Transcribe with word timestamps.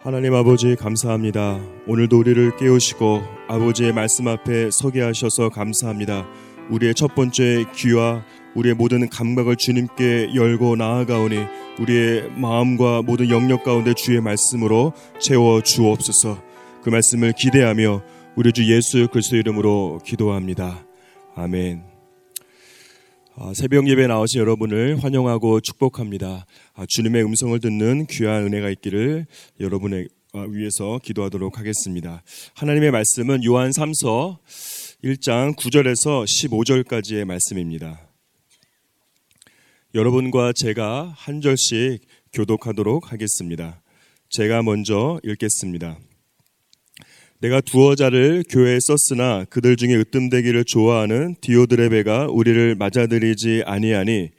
하나님 0.00 0.32
아버지 0.32 0.76
감사합니다. 0.76 1.58
오늘도 1.88 2.20
우리를 2.20 2.56
깨우시고 2.56 3.20
아버지의 3.48 3.92
말씀 3.92 4.28
앞에 4.28 4.70
서게 4.70 5.02
하셔서 5.02 5.48
감사합니다. 5.48 6.24
우리의 6.70 6.94
첫 6.94 7.16
번째 7.16 7.64
귀와 7.74 8.22
우리의 8.54 8.76
모든 8.76 9.08
감각을 9.08 9.56
주님께 9.56 10.36
열고 10.36 10.76
나아가오니 10.76 11.38
우리의 11.80 12.30
마음과 12.36 13.02
모든 13.02 13.28
영역 13.28 13.64
가운데 13.64 13.92
주의 13.92 14.20
말씀으로 14.20 14.92
채워 15.18 15.62
주옵소서. 15.62 16.40
그 16.84 16.90
말씀을 16.90 17.32
기대하며 17.32 18.02
우리 18.36 18.52
주 18.52 18.72
예수 18.72 19.08
그리스도 19.10 19.36
이름으로 19.36 19.98
기도합니다. 20.04 20.78
아멘. 21.34 21.87
아, 23.40 23.52
새벽 23.54 23.88
예배 23.88 24.08
나오신 24.08 24.40
여러분을 24.40 25.00
환영하고 25.00 25.60
축복합니다. 25.60 26.44
아, 26.74 26.86
주님의 26.88 27.22
음성을 27.22 27.56
듣는 27.60 28.06
귀한 28.06 28.42
은혜가 28.46 28.68
있기를 28.70 29.26
여러분의 29.60 30.08
아, 30.32 30.40
위해서 30.40 30.98
기도하도록 31.04 31.56
하겠습니다. 31.56 32.24
하나님의 32.54 32.90
말씀은 32.90 33.44
요한 33.44 33.70
3서 33.70 34.38
1장 35.04 35.54
9절에서 35.54 36.24
15절까지의 36.24 37.26
말씀입니다. 37.26 38.08
여러분과 39.94 40.52
제가 40.52 41.14
한 41.16 41.40
절씩 41.40 42.00
교독하도록 42.32 43.12
하겠습니다. 43.12 43.80
제가 44.30 44.62
먼저 44.64 45.20
읽겠습니다. 45.22 45.96
내가 47.40 47.60
두어 47.60 47.94
자를 47.94 48.42
교회에 48.50 48.80
썼으나 48.80 49.44
그들 49.48 49.76
중에 49.76 49.94
으뜸되기를 49.94 50.64
좋아하는 50.64 51.36
디오드레베가 51.40 52.26
우리를 52.30 52.74
맞아들이지 52.74 53.62
아니하니 53.64 54.30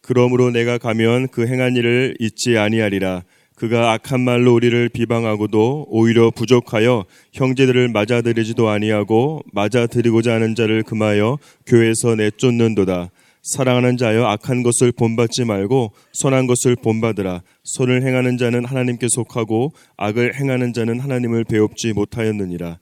그러므로 0.00 0.50
내가 0.50 0.76
가면 0.76 1.28
그 1.28 1.46
행한 1.46 1.76
일을 1.76 2.16
잊지 2.18 2.58
아니하리라. 2.58 3.22
그가 3.54 3.92
악한 3.92 4.20
말로 4.20 4.54
우리를 4.54 4.88
비방하고도 4.88 5.86
오히려 5.88 6.30
부족하여 6.30 7.04
형제들을 7.32 7.88
맞아들이지도 7.88 8.68
아니하고 8.68 9.42
맞아들이고자 9.52 10.34
하는 10.34 10.54
자를 10.54 10.82
금하여 10.82 11.38
교회에서 11.66 12.16
내쫓는도다 12.16 13.10
사랑하는 13.48 13.96
자여 13.96 14.26
악한 14.26 14.62
것을 14.62 14.92
본받지 14.92 15.46
말고 15.46 15.92
선한 16.12 16.46
것을 16.46 16.76
본받으라. 16.76 17.42
선을 17.64 18.02
행하는 18.02 18.36
자는 18.36 18.66
하나님께 18.66 19.08
속하고 19.08 19.72
악을 19.96 20.34
행하는 20.34 20.74
자는 20.74 21.00
하나님을 21.00 21.44
배웁지 21.44 21.94
못하였느니라. 21.94 22.78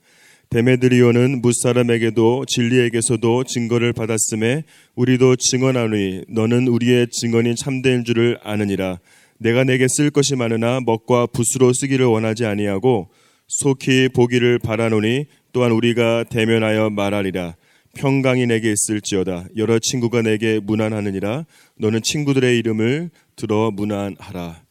데메드리오는 0.51 1.41
무사람에게도 1.41 2.47
진리에게서도 2.47 3.45
증거를 3.45 3.93
받았음에 3.93 4.65
우리도 4.97 5.37
증언하노니 5.37 6.23
너는 6.29 6.67
우리의 6.67 7.11
증언이 7.13 7.55
참된 7.55 8.03
줄을 8.05 8.39
아느니라. 8.43 8.99
내가 9.39 9.63
내게 9.63 9.87
쓸 9.87 10.11
것이 10.11 10.35
많으나 10.35 10.81
먹과 10.85 11.27
붓으로 11.27 11.75
쓰기를 11.75 12.07
원하지 12.07 12.45
아니하고 12.45 13.09
속히 13.47 14.09
보기를 14.09 14.59
바라노니 14.59 15.27
또한 15.53 15.71
우리가 15.71 16.25
대면하여 16.25 16.91
말하리라. 16.91 17.55
평강이 17.97 18.47
내게 18.47 18.73
있을지어다 18.73 19.47
여러 19.57 19.79
친구가 19.79 20.23
내게 20.23 20.61
무난하느니라 20.61 21.45
너는 21.79 22.03
친구들의 22.03 22.59
이름을 22.59 23.11
들어 23.37 23.71
무난하라 23.71 24.67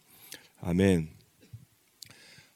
아멘. 0.61 1.09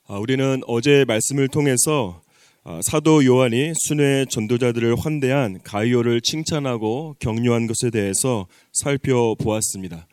아, 0.07 0.17
우리는 0.17 0.61
어제 0.65 1.05
말씀을 1.07 1.47
통해서 1.47 2.23
아, 2.63 2.79
사도 2.83 3.23
요한이 3.23 3.73
순회 3.75 4.25
전도자들을 4.29 4.95
환대한 4.95 5.59
가이오를 5.63 6.21
칭찬하고 6.21 7.17
격려한 7.19 7.67
것에 7.67 7.91
대해서 7.91 8.47
살펴보았습니다. 8.73 10.07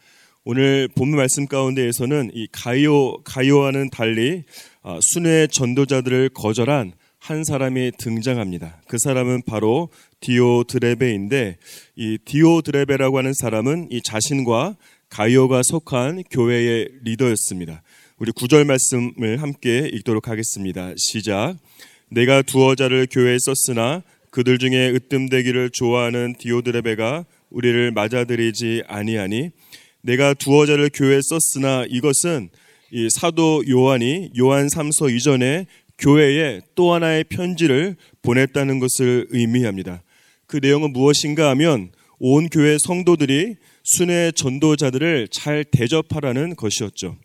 오늘 0.45 0.89
본문 0.95 1.17
말씀 1.17 1.47
가운데에서는 1.47 2.33
이 2.35 2.47
가이오 2.53 3.23
가이오와는 3.25 3.89
달리 3.89 4.45
아, 4.83 4.99
순회 5.01 5.47
전도자들을 5.47 6.29
거절한 6.35 6.93
한 7.27 7.43
사람이 7.43 7.91
등장합니다. 7.99 8.81
그 8.87 8.99
사람은 9.01 9.43
바로 9.47 9.89
디오드레베인데 10.21 11.57
이 11.97 12.19
디오드레베라고 12.25 13.19
하는 13.19 13.33
사람은 13.35 13.89
이 13.91 14.01
자신과 14.01 14.77
가이오가 15.09 15.63
속한 15.65 16.23
교회의 16.31 16.89
리더였습니다. 17.03 17.83
우리 18.19 18.31
구절 18.31 18.65
말씀을 18.65 19.43
함께 19.43 19.91
읽도록 19.93 20.29
하겠습니다. 20.29 20.93
시작. 20.97 21.57
내가 22.13 22.43
두어 22.43 22.77
자를 22.77 23.09
교회에 23.11 23.39
썼으나 23.41 24.05
그들 24.31 24.59
중에 24.59 24.91
으뜸되기를 24.91 25.71
좋아하는 25.73 26.37
디오드레베가 26.39 27.25
우리를 27.51 27.91
맞아들이지 27.91 28.85
아니하니 28.87 29.51
내가 30.03 30.33
두어 30.33 30.65
자를 30.65 30.91
교회에 30.95 31.19
썼으나 31.23 31.87
이것은 31.89 32.51
이 32.93 33.11
사도 33.11 33.65
요한이 33.69 34.31
요한 34.39 34.69
3서 34.69 35.13
이전에 35.13 35.67
교회에 35.99 36.61
또 36.75 36.93
하나의 36.93 37.25
편지를 37.25 37.97
보냈다는 38.23 38.79
것을 38.79 39.27
의미합니다. 39.31 40.03
그 40.47 40.59
내용은 40.59 40.93
무엇인가 40.93 41.51
하면 41.51 41.91
온 42.19 42.49
교회 42.49 42.77
성도들이 42.79 43.57
순회 43.85 44.33
전도자들을 44.33 45.29
잘 45.31 45.65
대접하라는 45.65 46.57
것이었죠. 46.57 47.17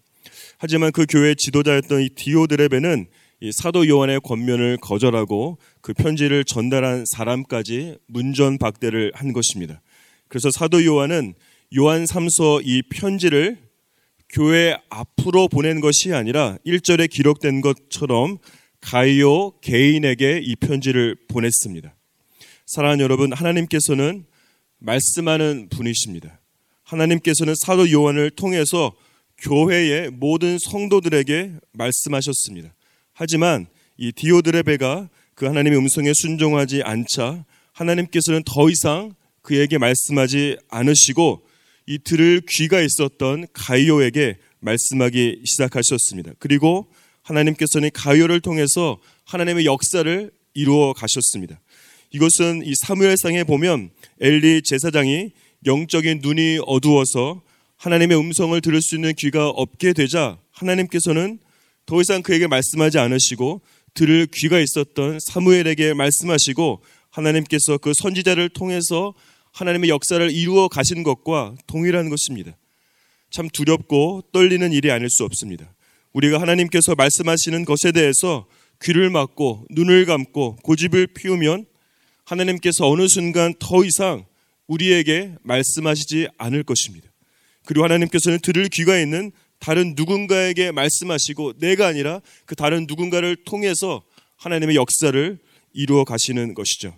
하지만 0.57 0.91
그 0.91 1.05
교회 1.09 1.33
지도자였던 1.35 2.01
이 2.01 2.09
디오드레베는 2.09 3.07
이 3.43 3.51
사도 3.51 3.87
요한의 3.87 4.19
권면을 4.21 4.77
거절하고 4.77 5.57
그 5.81 5.93
편지를 5.93 6.43
전달한 6.45 7.05
사람까지 7.07 7.97
문전박대를 8.05 9.13
한 9.15 9.33
것입니다. 9.33 9.81
그래서 10.27 10.51
사도 10.51 10.85
요한은 10.85 11.33
요한 11.75 12.03
3서 12.03 12.61
이 12.63 12.83
편지를 12.83 13.57
교회 14.29 14.77
앞으로 14.89 15.47
보낸 15.47 15.81
것이 15.81 16.13
아니라 16.13 16.57
1절에 16.65 17.09
기록된 17.09 17.61
것처럼 17.61 18.37
가이오 18.81 19.59
개인에게 19.61 20.41
이 20.43 20.55
편지를 20.55 21.15
보냈습니다. 21.27 21.95
사랑하는 22.65 23.03
여러분, 23.03 23.33
하나님께서는 23.33 24.25
말씀하는 24.79 25.69
분이십니다. 25.69 26.39
하나님께서는 26.83 27.53
사도 27.55 27.89
요한을 27.91 28.31
통해서 28.31 28.93
교회의 29.37 30.09
모든 30.11 30.57
성도들에게 30.59 31.53
말씀하셨습니다. 31.73 32.73
하지만 33.13 33.67
이 33.97 34.11
디오드레베가 34.11 35.09
그 35.35 35.45
하나님의 35.45 35.79
음성에 35.79 36.11
순종하지 36.13 36.83
않자 36.83 37.45
하나님께서는 37.73 38.43
더 38.45 38.69
이상 38.69 39.13
그에게 39.41 39.77
말씀하지 39.77 40.57
않으시고 40.69 41.43
이 41.87 41.99
들을 41.99 42.41
귀가 42.47 42.81
있었던 42.81 43.47
가이오에게 43.53 44.37
말씀하기 44.59 45.41
시작하셨습니다. 45.45 46.33
그리고 46.39 46.87
하나님께서는 47.23 47.89
가요를 47.93 48.41
통해서 48.41 48.99
하나님의 49.25 49.65
역사를 49.65 50.31
이루어 50.53 50.93
가셨습니다. 50.93 51.59
이것은 52.11 52.63
이 52.65 52.73
사무엘상에 52.75 53.43
보면 53.43 53.89
엘리 54.19 54.63
제사장이 54.63 55.31
영적인 55.65 56.19
눈이 56.21 56.59
어두워서 56.65 57.41
하나님의 57.77 58.17
음성을 58.17 58.59
들을 58.61 58.81
수 58.81 58.95
있는 58.95 59.13
귀가 59.17 59.49
없게 59.49 59.93
되자 59.93 60.37
하나님께서는 60.51 61.39
더 61.85 62.01
이상 62.01 62.21
그에게 62.21 62.47
말씀하지 62.47 62.99
않으시고 62.99 63.61
들을 63.93 64.27
귀가 64.33 64.59
있었던 64.59 65.19
사무엘에게 65.19 65.93
말씀하시고 65.93 66.81
하나님께서 67.09 67.77
그 67.77 67.93
선지자를 67.93 68.49
통해서 68.49 69.13
하나님의 69.51 69.89
역사를 69.89 70.29
이루어 70.31 70.67
가신 70.67 71.03
것과 71.03 71.55
동일한 71.67 72.09
것입니다. 72.09 72.55
참 73.29 73.49
두렵고 73.49 74.23
떨리는 74.31 74.71
일이 74.73 74.91
아닐 74.91 75.09
수 75.09 75.23
없습니다. 75.23 75.73
우리가 76.13 76.41
하나님께서 76.41 76.95
말씀하시는 76.95 77.65
것에 77.65 77.91
대해서 77.91 78.45
귀를 78.81 79.09
막고 79.09 79.65
눈을 79.69 80.05
감고 80.05 80.57
고집을 80.63 81.07
피우면 81.07 81.65
하나님께서 82.25 82.89
어느 82.89 83.07
순간 83.07 83.53
더 83.59 83.83
이상 83.85 84.25
우리에게 84.67 85.35
말씀하시지 85.43 86.27
않을 86.37 86.63
것입니다. 86.63 87.09
그리고 87.65 87.83
하나님께서는 87.83 88.39
들을 88.39 88.67
귀가 88.69 88.97
있는 88.97 89.31
다른 89.59 89.93
누군가에게 89.95 90.71
말씀하시고 90.71 91.59
내가 91.59 91.87
아니라 91.87 92.21
그 92.45 92.55
다른 92.55 92.85
누군가를 92.87 93.35
통해서 93.45 94.01
하나님의 94.37 94.75
역사를 94.75 95.37
이루어 95.73 96.03
가시는 96.03 96.55
것이죠. 96.55 96.95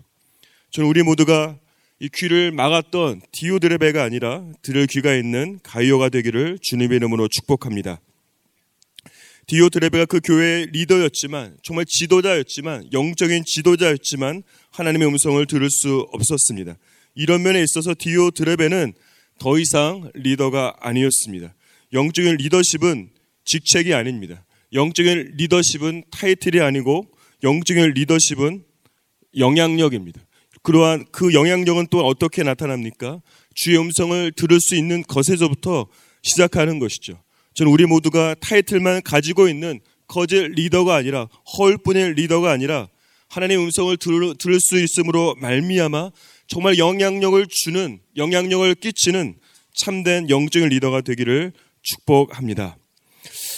저는 0.70 0.88
우리 0.88 1.02
모두가 1.02 1.58
이 2.00 2.08
귀를 2.08 2.50
막았던 2.52 3.20
디오드레베가 3.32 4.02
아니라 4.02 4.44
들을 4.62 4.86
귀가 4.86 5.14
있는 5.14 5.60
가이오가 5.62 6.08
되기를 6.08 6.58
주님의 6.62 6.96
이름으로 6.96 7.28
축복합니다. 7.28 8.00
디오드레베가 9.46 10.06
그 10.06 10.20
교회의 10.20 10.66
리더였지만 10.72 11.58
정말 11.62 11.84
지도자였지만 11.86 12.92
영적인 12.92 13.44
지도자였지만 13.44 14.42
하나님의 14.70 15.08
음성을 15.08 15.44
들을 15.46 15.68
수 15.70 16.06
없었습니다. 16.12 16.76
이런 17.14 17.42
면에 17.42 17.62
있어서 17.62 17.94
디오드레베는 17.98 18.94
더 19.38 19.58
이상 19.58 20.10
리더가 20.14 20.76
아니었습니다. 20.80 21.54
영적인 21.92 22.36
리더십은 22.36 23.10
직책이 23.44 23.94
아닙니다. 23.94 24.44
영적인 24.72 25.34
리더십은 25.36 26.04
타이틀이 26.10 26.60
아니고 26.60 27.06
영적인 27.42 27.92
리더십은 27.92 28.64
영향력입니다. 29.36 30.20
그러한 30.62 31.04
그 31.12 31.34
영향력은 31.34 31.88
또 31.90 32.06
어떻게 32.06 32.42
나타납니까? 32.42 33.20
주의 33.54 33.78
음성을 33.78 34.32
들을 34.32 34.60
수 34.60 34.74
있는 34.74 35.02
것에서부터 35.02 35.86
시작하는 36.22 36.78
것이죠. 36.78 37.22
저는 37.54 37.70
우리 37.70 37.86
모두가 37.86 38.34
타이틀만 38.40 39.02
가지고 39.02 39.48
있는 39.48 39.80
거짓 40.06 40.36
리더가 40.36 40.96
아니라 40.96 41.28
허울뿐인 41.56 42.14
리더가 42.14 42.50
아니라 42.50 42.88
하나님의 43.28 43.64
음성을 43.64 43.96
들, 43.96 44.34
들을 44.38 44.60
수 44.60 44.78
있음으로 44.78 45.34
말미암아 45.38 46.10
정말 46.46 46.78
영향력을 46.78 47.46
주는 47.48 48.00
영향력을 48.16 48.74
끼치는 48.76 49.36
참된 49.74 50.28
영적인 50.30 50.68
리더가 50.68 51.00
되기를 51.00 51.52
축복합니다. 51.82 52.76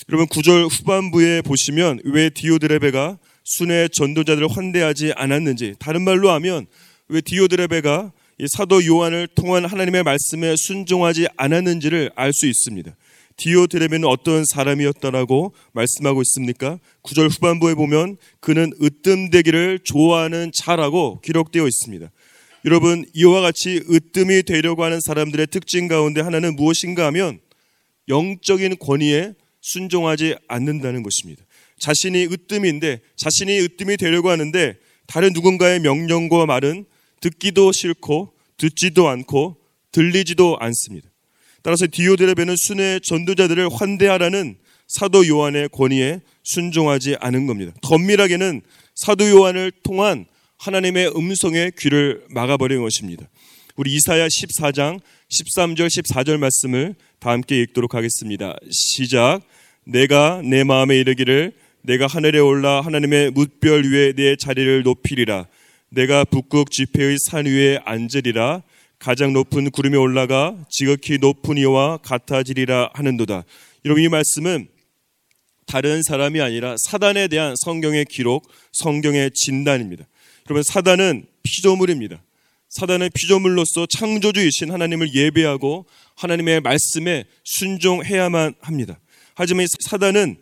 여러분 0.09 0.27
9절 0.29 0.71
후반부에 0.71 1.43
보시면 1.43 2.01
왜 2.05 2.31
디오드레베가 2.31 3.19
순회 3.45 3.89
전도자들을 3.89 4.49
환대하지 4.49 5.13
않았는지 5.17 5.75
다른 5.79 6.03
말로 6.03 6.31
하면 6.31 6.67
왜 7.09 7.21
디오드레베가 7.21 8.13
사도 8.49 8.85
요한을 8.85 9.29
통한 9.29 9.65
하나님의 9.65 10.03
말씀에 10.03 10.55
순종하지 10.57 11.29
않았는지를 11.37 12.11
알 12.15 12.33
수 12.33 12.47
있습니다. 12.47 12.95
디오드레베는 13.37 14.09
어떤 14.09 14.45
사람이었다라고 14.45 15.53
말씀하고 15.73 16.23
있습니까? 16.23 16.79
9절 17.03 17.31
후반부에 17.31 17.75
보면 17.75 18.17
그는 18.41 18.73
으뜸되기를 18.83 19.81
좋아하는 19.85 20.51
자라고 20.55 21.21
기록되어 21.21 21.67
있습니다. 21.67 22.11
여러분 22.65 23.05
이와 23.15 23.43
같이 23.43 23.83
으뜸이 23.89 24.43
되려고 24.43 24.85
하는 24.85 25.01
사람들의 25.01 25.47
특징 25.49 25.87
가운데 25.87 26.21
하나는 26.21 26.57
무엇인가 26.57 27.07
하면 27.07 27.39
영적인 28.09 28.79
권위에 28.79 29.35
순종하지 29.61 30.37
않는다는 30.49 31.03
것입니다. 31.03 31.45
자신이 31.79 32.25
으뜸인데 32.25 33.01
자신이 33.17 33.59
으뜸이 33.61 33.97
되려고 33.97 34.31
하는데 34.31 34.75
다른 35.07 35.33
누군가의 35.33 35.81
명령과 35.81 36.47
말은 36.47 36.87
듣기도 37.21 37.73
싫고 37.73 38.33
듣지도 38.57 39.09
않고 39.09 39.57
들리지도 39.93 40.57
않습니다. 40.59 41.09
따라서 41.67 41.89
디오드레베는 41.91 42.55
순회 42.57 43.01
전도자들을 43.03 43.71
환대하라는 43.73 44.55
사도 44.87 45.27
요한의 45.27 45.69
권위에 45.71 46.21
순종하지 46.45 47.17
않은 47.19 47.49
겁니다. 47.49 47.73
덤밀하게는 47.83 48.63
사도 48.95 49.29
요한을 49.29 49.73
통한 49.83 50.27
하나님의 50.59 51.09
음성의 51.17 51.73
귀를 51.77 52.23
막아버린 52.31 52.81
것입니다. 52.83 53.27
우리 53.75 53.97
이사야 53.97 54.29
14장 54.29 55.01
13절 55.29 55.89
14절 55.89 56.37
말씀을 56.37 56.95
다 57.19 57.31
함께 57.31 57.61
읽도록 57.63 57.97
하겠습니다. 57.97 58.57
시작. 58.71 59.41
내가 59.83 60.43
내 60.45 60.63
마음에 60.63 60.97
이르기를 61.01 61.53
내가 61.83 62.07
하늘에 62.07 62.39
올라 62.39 62.81
하나님의 62.81 63.33
뭇별 63.33 63.83
위에 63.83 64.13
내 64.13 64.37
자리를 64.37 64.85
높이리라. 64.85 65.49
내가 65.91 66.23
북극 66.23 66.71
지폐의 66.71 67.17
산 67.19 67.47
위에 67.47 67.81
앉으리라. 67.85 68.63
가장 68.99 69.33
높은 69.33 69.71
구름에 69.71 69.97
올라가 69.97 70.57
지극히 70.71 71.19
높은 71.19 71.59
이와 71.59 71.99
같아지리라 71.99 72.91
하는도다. 72.95 73.45
여러분 73.85 74.03
이 74.03 74.09
말씀은 74.09 74.69
다른 75.67 76.03
사람이 76.03 76.41
아니라 76.41 76.77
사단에 76.79 77.29
대한 77.29 77.55
성경의 77.57 78.07
기록, 78.07 78.49
성경의 78.73 79.33
진단입니다. 79.35 80.07
여러분 80.49 80.63
사단은 80.63 81.27
피조물입니다. 81.43 82.23
사단은 82.69 83.11
피조물로서 83.15 83.87
창조주이신 83.87 84.71
하나님을 84.71 85.15
예배하고 85.15 85.87
하나님의 86.17 86.61
말씀에 86.61 87.25
순종해야만 87.45 88.55
합니다. 88.61 88.99
하지만 89.35 89.67
사단은 89.81 90.37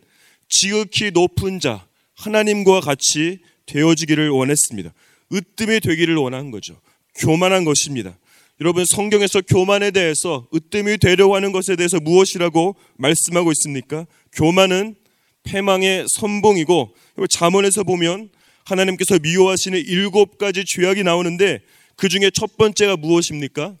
지극히 0.47 1.11
높은 1.11 1.59
자 1.59 1.85
하나님과 2.15 2.81
같이 2.81 3.39
되어지기를 3.65 4.29
원했습니다. 4.29 4.93
으뜸이 5.33 5.79
되기를 5.79 6.15
원한 6.15 6.51
거죠. 6.51 6.79
교만한 7.15 7.65
것입니다. 7.65 8.17
여러분 8.61 8.85
성경에서 8.85 9.41
교만에 9.41 9.91
대해서 9.91 10.47
으뜸이 10.53 10.97
되려고 10.99 11.35
하는 11.35 11.51
것에 11.51 11.75
대해서 11.75 11.99
무엇이라고 11.99 12.77
말씀하고 12.97 13.51
있습니까? 13.51 14.05
교만은 14.31 14.95
패망의 15.43 16.05
선봉이고 16.07 16.95
잠언에서 17.29 17.83
보면 17.83 18.29
하나님께서 18.63 19.19
미워하시는 19.19 19.77
일곱 19.85 20.37
가지 20.37 20.63
죄악이 20.65 21.03
나오는데 21.03 21.59
그 21.97 22.07
중에 22.07 22.31
첫 22.33 22.55
번째가 22.55 22.95
무엇입니까? 22.95 23.77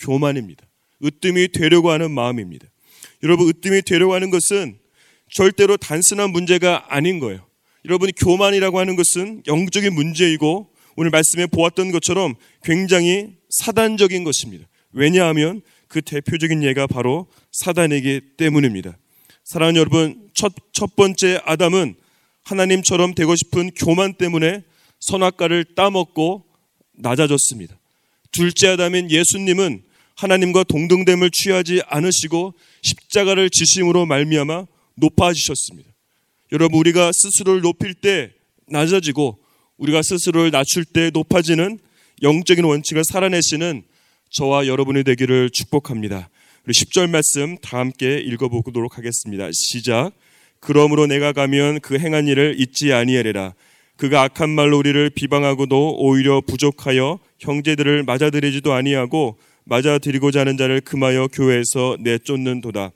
교만입니다. 0.00 0.64
으뜸이 1.04 1.48
되려고 1.48 1.90
하는 1.90 2.10
마음입니다. 2.10 2.66
여러분 3.22 3.48
으뜸이 3.48 3.82
되려고 3.82 4.14
하는 4.14 4.30
것은 4.30 4.78
절대로 5.30 5.76
단순한 5.76 6.30
문제가 6.30 6.86
아닌 6.88 7.18
거예요. 7.18 7.46
여러분 7.84 8.10
교만이라고 8.10 8.78
하는 8.78 8.96
것은 8.96 9.42
영적인 9.46 9.94
문제이고 9.94 10.70
오늘 10.96 11.10
말씀에 11.10 11.46
보았던 11.46 11.92
것처럼 11.92 12.34
굉장히 12.62 13.36
사단적인 13.58 14.24
것입니다. 14.24 14.66
왜냐하면 14.92 15.62
그 15.88 16.02
대표적인 16.02 16.62
예가 16.62 16.86
바로 16.86 17.26
사단이기 17.52 18.20
때문입니다. 18.36 18.96
사랑하는 19.44 19.78
여러분, 19.78 20.30
첫, 20.34 20.52
첫 20.72 20.96
번째 20.96 21.40
아담은 21.44 21.94
하나님처럼 22.42 23.14
되고 23.14 23.36
싶은 23.36 23.70
교만 23.70 24.14
때문에 24.14 24.62
선악과를 25.00 25.74
따먹고 25.76 26.44
낮아졌습니다. 26.92 27.76
둘째 28.32 28.68
아담인 28.68 29.10
예수님은 29.10 29.82
하나님과 30.16 30.64
동등됨을 30.64 31.30
취하지 31.30 31.82
않으시고 31.86 32.54
십자가를 32.82 33.50
지심으로 33.50 34.06
말미암아 34.06 34.66
높아지셨습니다. 34.96 35.90
여러분 36.52 36.78
우리가 36.78 37.10
스스로를 37.12 37.62
높일 37.62 37.94
때 37.94 38.32
낮아지고 38.68 39.38
우리가 39.76 40.02
스스로를 40.02 40.50
낮출 40.50 40.84
때 40.84 41.10
높아지는 41.12 41.78
영적인 42.22 42.64
원칙을 42.64 43.04
살아내시는 43.04 43.82
저와 44.30 44.66
여러분이 44.66 45.04
되기를 45.04 45.50
축복합니다. 45.50 46.28
우리 46.66 46.72
10절 46.72 47.10
말씀 47.10 47.58
다 47.58 47.78
함께 47.78 48.18
읽어보도록 48.18 48.96
하겠습니다. 48.96 49.48
시작. 49.52 50.12
그러므로 50.60 51.06
내가 51.06 51.32
가면 51.32 51.80
그 51.80 51.98
행한 51.98 52.26
일을 52.26 52.56
잊지 52.58 52.92
아니하리라. 52.92 53.54
그가 53.96 54.22
악한 54.22 54.50
말로 54.50 54.78
우리를 54.78 55.10
비방하고도 55.10 55.96
오히려 55.98 56.40
부족하여 56.40 57.18
형제들을 57.38 58.02
맞아들이지도 58.04 58.72
아니하고 58.72 59.38
맞아들이고자 59.64 60.40
하는 60.40 60.56
자를 60.56 60.80
금하여 60.80 61.28
교회에서 61.28 61.98
내쫓는도다. 62.00 62.92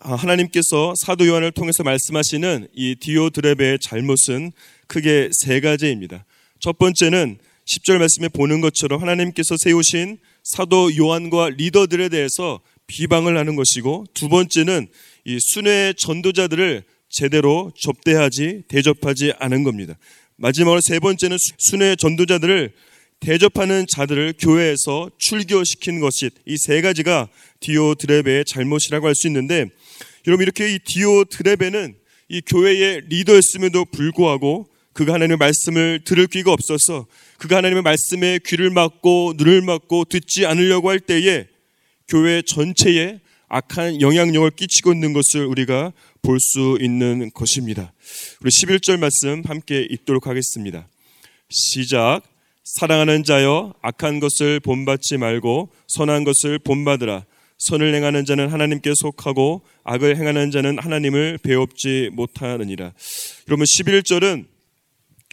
하나님께서 0.00 0.94
사도 0.96 1.26
요한을 1.26 1.52
통해서 1.52 1.82
말씀하시는 1.82 2.68
이 2.74 2.94
디오드레베의 2.96 3.78
잘못은 3.80 4.52
크게 4.86 5.30
세 5.32 5.60
가지입니다. 5.60 6.24
첫 6.60 6.78
번째는 6.78 7.38
10절 7.66 7.98
말씀에 7.98 8.28
보는 8.28 8.60
것처럼 8.60 9.02
하나님께서 9.02 9.56
세우신 9.56 10.18
사도 10.44 10.96
요한과 10.96 11.50
리더들에 11.50 12.08
대해서 12.08 12.60
비방을 12.86 13.36
하는 13.36 13.56
것이고 13.56 14.06
두 14.14 14.28
번째는 14.28 14.86
이 15.24 15.38
순회 15.40 15.94
전도자들을 15.96 16.84
제대로 17.08 17.72
접대하지 17.78 18.62
대접하지 18.68 19.32
않은 19.38 19.64
겁니다. 19.64 19.98
마지막으로 20.36 20.80
세 20.80 21.00
번째는 21.00 21.36
순회 21.58 21.96
전도자들을 21.96 22.72
대접하는 23.18 23.86
자들을 23.88 24.34
교회에서 24.38 25.10
출교시킨 25.18 26.00
것이 26.00 26.30
이 26.46 26.56
세 26.58 26.80
가지가 26.82 27.28
디오드레베의 27.60 28.44
잘못이라고 28.44 29.06
할 29.06 29.14
수 29.14 29.26
있는데 29.26 29.66
여러분 30.26 30.42
이렇게 30.44 30.74
이 30.74 30.78
디오드레베는 30.78 31.96
이 32.28 32.40
교회의 32.42 33.02
리더였음에도 33.08 33.86
불구하고 33.86 34.68
그가 34.96 35.12
하나님의 35.12 35.36
말씀을 35.36 36.00
들을 36.04 36.26
귀가 36.26 36.52
없어서 36.52 37.06
그가 37.36 37.58
하나님의 37.58 37.82
말씀에 37.82 38.40
귀를 38.46 38.70
막고 38.70 39.34
눈을 39.36 39.60
막고 39.60 40.06
듣지 40.06 40.46
않으려고 40.46 40.88
할 40.88 41.00
때에 41.00 41.46
교회 42.08 42.40
전체에 42.40 43.20
악한 43.48 44.00
영향력을 44.00 44.50
끼치고 44.52 44.94
있는 44.94 45.12
것을 45.12 45.44
우리가 45.44 45.92
볼 46.22 46.40
수 46.40 46.78
있는 46.80 47.30
것입니다. 47.34 47.92
우리 48.40 48.50
11절 48.50 48.98
말씀 48.98 49.42
함께 49.44 49.86
읽도록 49.90 50.26
하겠습니다. 50.26 50.88
시작. 51.50 52.22
사랑하는 52.64 53.22
자여 53.22 53.74
악한 53.82 54.18
것을 54.18 54.60
본받지 54.60 55.18
말고 55.18 55.68
선한 55.88 56.24
것을 56.24 56.58
본받으라. 56.58 57.26
선을 57.58 57.94
행하는 57.94 58.24
자는 58.24 58.48
하나님께 58.48 58.92
속하고 58.96 59.60
악을 59.84 60.16
행하는 60.16 60.50
자는 60.50 60.78
하나님을 60.78 61.38
뵈옵지 61.42 62.10
못하느니라. 62.14 62.92
여러분 63.48 63.64
11절은 63.64 64.55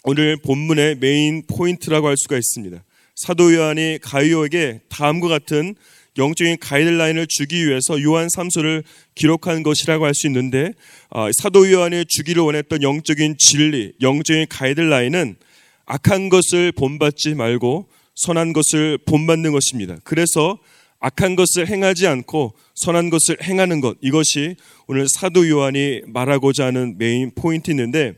오늘 0.05 0.35
본문의 0.35 0.97
main 0.99 1.43
point라고 1.47 2.07
할 2.07 2.17
수가 2.17 2.37
있습니다. 2.37 2.83
사도 3.15 3.53
요한이 3.53 3.99
가이오에게 4.01 4.81
다음과 4.89 5.29
같은 5.29 5.75
영적인 6.17 6.57
가이드라인을 6.59 7.25
주기 7.27 7.65
위해서 7.65 8.01
요한 8.01 8.27
3서를 8.27 8.83
기록한 9.15 9.63
것이라고 9.63 10.03
할 10.05 10.13
수 10.13 10.27
있는데 10.27 10.73
아, 11.09 11.29
사도 11.31 11.71
요한이 11.71 12.03
주기를 12.09 12.43
원했던 12.43 12.83
영적인 12.83 13.37
진리, 13.39 13.93
영적인 14.01 14.47
가이드라인은 14.49 15.37
악한 15.85 16.27
것을 16.27 16.73
본받지 16.73 17.35
말고 17.35 17.87
선한 18.15 18.51
것을 18.51 18.97
본받는 19.05 19.53
것입니다. 19.53 19.95
그래서 20.03 20.59
악한 20.99 21.37
것을 21.37 21.69
행하지 21.69 22.07
않고 22.07 22.53
선한 22.75 23.09
것을 23.09 23.37
행하는 23.41 23.79
것 23.79 23.95
이것이 24.01 24.57
오늘 24.87 25.07
사도 25.07 25.47
요한이 25.47 26.01
말하고자 26.07 26.65
하는 26.65 26.97
메인 26.97 27.31
포인트인데 27.33 28.15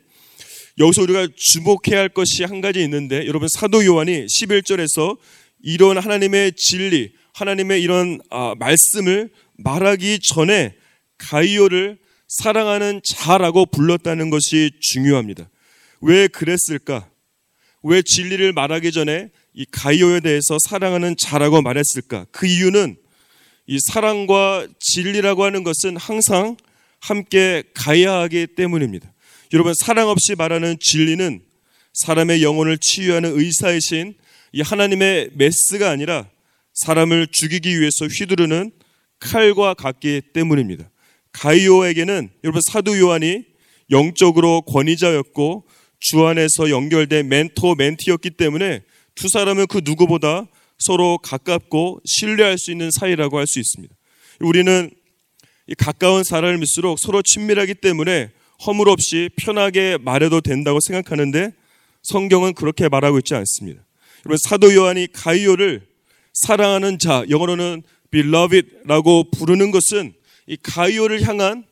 여기서 0.77 1.03
우리가 1.03 1.27
주목해야 1.35 1.99
할 1.99 2.09
것이 2.09 2.43
한 2.43 2.59
가지 2.59 2.81
있는데 2.83 3.25
여러분 3.27 3.47
사도 3.47 3.85
요한이 3.85 4.25
11절에서 4.25 5.17
이런 5.63 5.97
하나님의 5.97 6.53
진리, 6.57 7.13
하나님의 7.33 7.81
이런 7.81 8.19
아, 8.29 8.55
말씀을 8.59 9.29
말하기 9.57 10.19
전에 10.19 10.75
가이오를 11.17 11.97
사랑하는 12.27 13.01
자라고 13.03 13.65
불렀다는 13.65 14.29
것이 14.29 14.71
중요합니다. 14.81 15.49
왜 16.01 16.27
그랬을까? 16.27 17.09
왜 17.83 18.01
진리를 18.01 18.51
말하기 18.51 18.91
전에 18.91 19.29
이 19.53 19.65
가이오에 19.71 20.19
대해서 20.19 20.57
사랑하는 20.59 21.15
자라고 21.17 21.61
말했을까? 21.61 22.25
그 22.31 22.47
이유는 22.47 22.97
이 23.67 23.79
사랑과 23.79 24.67
진리라고 24.79 25.45
하는 25.45 25.63
것은 25.63 25.95
항상 25.95 26.57
함께 26.99 27.63
가야 27.73 28.19
하기 28.21 28.47
때문입니다. 28.47 29.14
여러분, 29.53 29.73
사랑 29.75 30.09
없이 30.09 30.35
말하는 30.35 30.77
진리는 30.79 31.41
사람의 31.93 32.43
영혼을 32.43 32.77
치유하는 32.79 33.39
의사이신 33.39 34.15
이 34.53 34.61
하나님의 34.61 35.31
메스가 35.33 35.89
아니라 35.89 36.27
사람을 36.73 37.27
죽이기 37.31 37.79
위해서 37.79 38.05
휘두르는 38.05 38.71
칼과 39.19 39.73
같기 39.73 40.21
때문입니다. 40.33 40.89
가이오에게는 41.31 42.29
여러분 42.43 42.61
사도 42.61 42.97
요한이 42.97 43.43
영적으로 43.91 44.61
권위자였고 44.61 45.67
주 45.99 46.25
안에서 46.25 46.69
연결된 46.69 47.27
멘토 47.27 47.75
멘티였기 47.75 48.31
때문에 48.31 48.83
두 49.15 49.29
사람은 49.29 49.67
그 49.67 49.81
누구보다 49.83 50.47
서로 50.77 51.17
가깝고 51.17 52.01
신뢰할 52.05 52.57
수 52.57 52.71
있는 52.71 52.89
사이라고 52.91 53.37
할 53.37 53.47
수 53.47 53.59
있습니다. 53.59 53.95
우리는 54.41 54.91
가까운 55.77 56.23
사람을 56.23 56.57
믿수록 56.57 56.99
서로 56.99 57.21
친밀하기 57.21 57.75
때문에 57.75 58.31
허물 58.65 58.89
없이 58.89 59.29
편하게 59.35 59.97
말해도 60.01 60.41
된다고 60.41 60.79
생각하는데 60.79 61.51
성경은 62.03 62.53
그렇게 62.53 62.87
말하고 62.87 63.17
있지 63.19 63.33
않습니다. 63.35 63.81
여러분 64.25 64.37
사도 64.37 64.73
요한이 64.73 65.07
가이오를 65.13 65.87
사랑하는 66.33 66.99
자, 66.99 67.25
영어로는 67.29 67.83
beloved라고 68.11 69.31
부르는 69.31 69.71
것은 69.71 70.13
이 70.47 70.57
가이오를 70.61 71.27
향한 71.27 71.65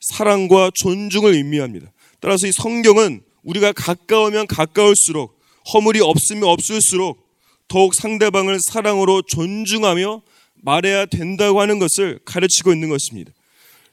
사랑과 0.00 0.70
존중을 0.74 1.32
의미합니다. 1.32 1.90
따라서 2.20 2.46
이 2.46 2.52
성경은 2.52 3.22
우리가 3.42 3.72
가까우면 3.72 4.46
가까울수록 4.46 5.38
허물이 5.72 6.00
없으면 6.00 6.44
없을수록 6.44 7.24
더욱 7.68 7.94
상대방을 7.94 8.58
사랑으로 8.60 9.22
존중하며 9.22 10.22
말해야 10.54 11.06
된다고 11.06 11.60
하는 11.60 11.78
것을 11.78 12.18
가르치고 12.24 12.72
있는 12.72 12.88
것입니다. 12.88 13.32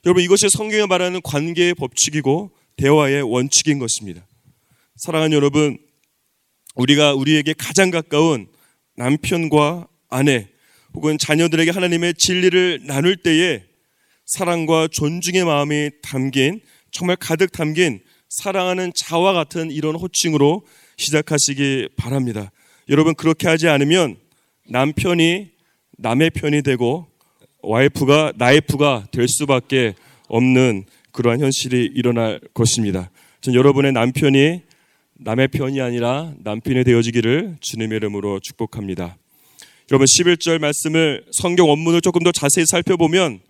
여러분 0.04 0.24
이것이 0.24 0.48
성경에 0.50 0.86
말하는 0.86 1.20
관계의 1.22 1.74
법칙이고 1.74 2.50
대화의 2.76 3.22
원칙인 3.22 3.78
것입니다. 3.78 4.26
사랑하는 4.96 5.36
여러분, 5.36 5.78
우리가 6.74 7.14
우리에게 7.14 7.54
가장 7.56 7.92
가까운 7.92 8.48
남편과 8.96 9.86
아내 10.08 10.48
혹은 10.94 11.18
자녀들에게 11.18 11.70
하나님의 11.70 12.14
진리를 12.14 12.80
나눌 12.84 13.16
때에 13.16 13.62
사랑과 14.26 14.88
존중의 14.88 15.44
마음이 15.44 15.90
담긴 16.02 16.60
정말 16.90 17.16
가득 17.16 17.52
담긴 17.52 18.00
사랑하는 18.28 18.92
자와 18.96 19.32
같은 19.32 19.70
이런 19.70 19.94
호칭으로 19.94 20.66
시작하시기 20.96 21.90
바랍니다. 21.96 22.50
여러분 22.88 23.14
그렇게 23.14 23.46
하지 23.46 23.68
않으면 23.68 24.16
남편이 24.68 25.52
남의 25.98 26.30
편이 26.30 26.62
되고 26.62 27.06
와이프가 27.62 28.34
나이프가 28.36 29.06
될 29.12 29.28
수밖에 29.28 29.94
없는 30.28 30.84
그러한 31.12 31.40
현실이 31.40 31.92
일어날 31.94 32.40
것입니다. 32.54 33.10
전 33.40 33.54
여러분의 33.54 33.92
남편이 33.92 34.62
남의 35.14 35.48
편이 35.48 35.80
아니라 35.80 36.32
남편이 36.42 36.84
되어지기를 36.84 37.58
주님의 37.60 37.96
이름으로 37.96 38.40
축복합니다. 38.40 39.16
여러분 39.90 40.06
11절 40.06 40.58
말씀을 40.58 41.24
성경 41.32 41.68
원문을 41.68 42.00
조금 42.00 42.22
더 42.22 42.32
자세히 42.32 42.66
살펴보면 42.66 43.40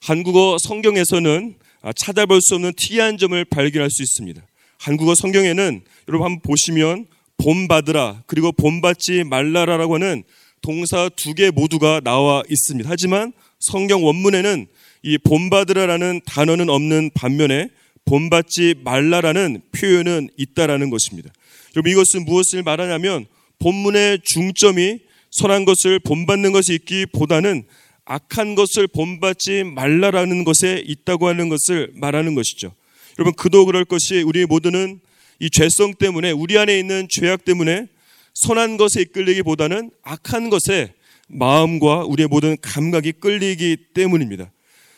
한국어 0.00 0.56
성경에서는 0.58 1.54
찾아볼 1.94 2.40
수 2.40 2.54
없는 2.56 2.72
특이한 2.76 3.18
점을 3.18 3.44
발견할 3.44 3.90
수 3.90 4.02
있습니다. 4.02 4.42
한국어 4.78 5.14
성경에는 5.14 5.82
여러분 6.08 6.24
한번 6.24 6.40
보시면 6.40 7.06
본받으라 7.36 8.22
그리고 8.26 8.50
본받지 8.52 9.24
말라라고 9.24 9.94
하는 9.94 10.24
동사 10.60 11.08
두 11.10 11.34
개 11.34 11.50
모두가 11.50 12.00
나와 12.02 12.42
있습니다. 12.48 12.88
하지만 12.88 13.32
성경 13.62 14.04
원문에는 14.04 14.66
이 15.04 15.18
본받으라라는 15.18 16.20
단어는 16.26 16.68
없는 16.68 17.10
반면에 17.14 17.68
본받지 18.04 18.74
말라라는 18.82 19.62
표현은 19.72 20.30
있다라는 20.36 20.90
것입니다. 20.90 21.32
여러분 21.76 21.92
이것은 21.92 22.24
무엇을 22.24 22.62
말하냐면 22.62 23.26
본문의 23.58 24.20
중점이 24.24 24.98
선한 25.30 25.64
것을 25.64 25.98
본받는 26.00 26.52
것이 26.52 26.74
있기보다는 26.74 27.64
악한 28.04 28.56
것을 28.56 28.88
본받지 28.88 29.64
말라라는 29.64 30.44
것에 30.44 30.82
있다고 30.84 31.28
하는 31.28 31.48
것을 31.48 31.92
말하는 31.94 32.34
것이죠. 32.34 32.74
여러분 33.18 33.32
그도 33.34 33.64
그럴 33.64 33.84
것이 33.84 34.22
우리 34.22 34.44
모두는 34.44 35.00
이 35.38 35.50
죄성 35.50 35.94
때문에 35.94 36.32
우리 36.32 36.58
안에 36.58 36.78
있는 36.78 37.06
죄악 37.08 37.44
때문에 37.44 37.86
선한 38.34 38.76
것에 38.76 39.02
이끌리기보다는 39.02 39.90
악한 40.02 40.50
것에 40.50 40.92
마음과 41.32 42.04
우리의 42.04 42.28
모든 42.28 42.56
감각이 42.60 43.12
끌리기 43.12 43.76
때문입니다. 43.94 44.52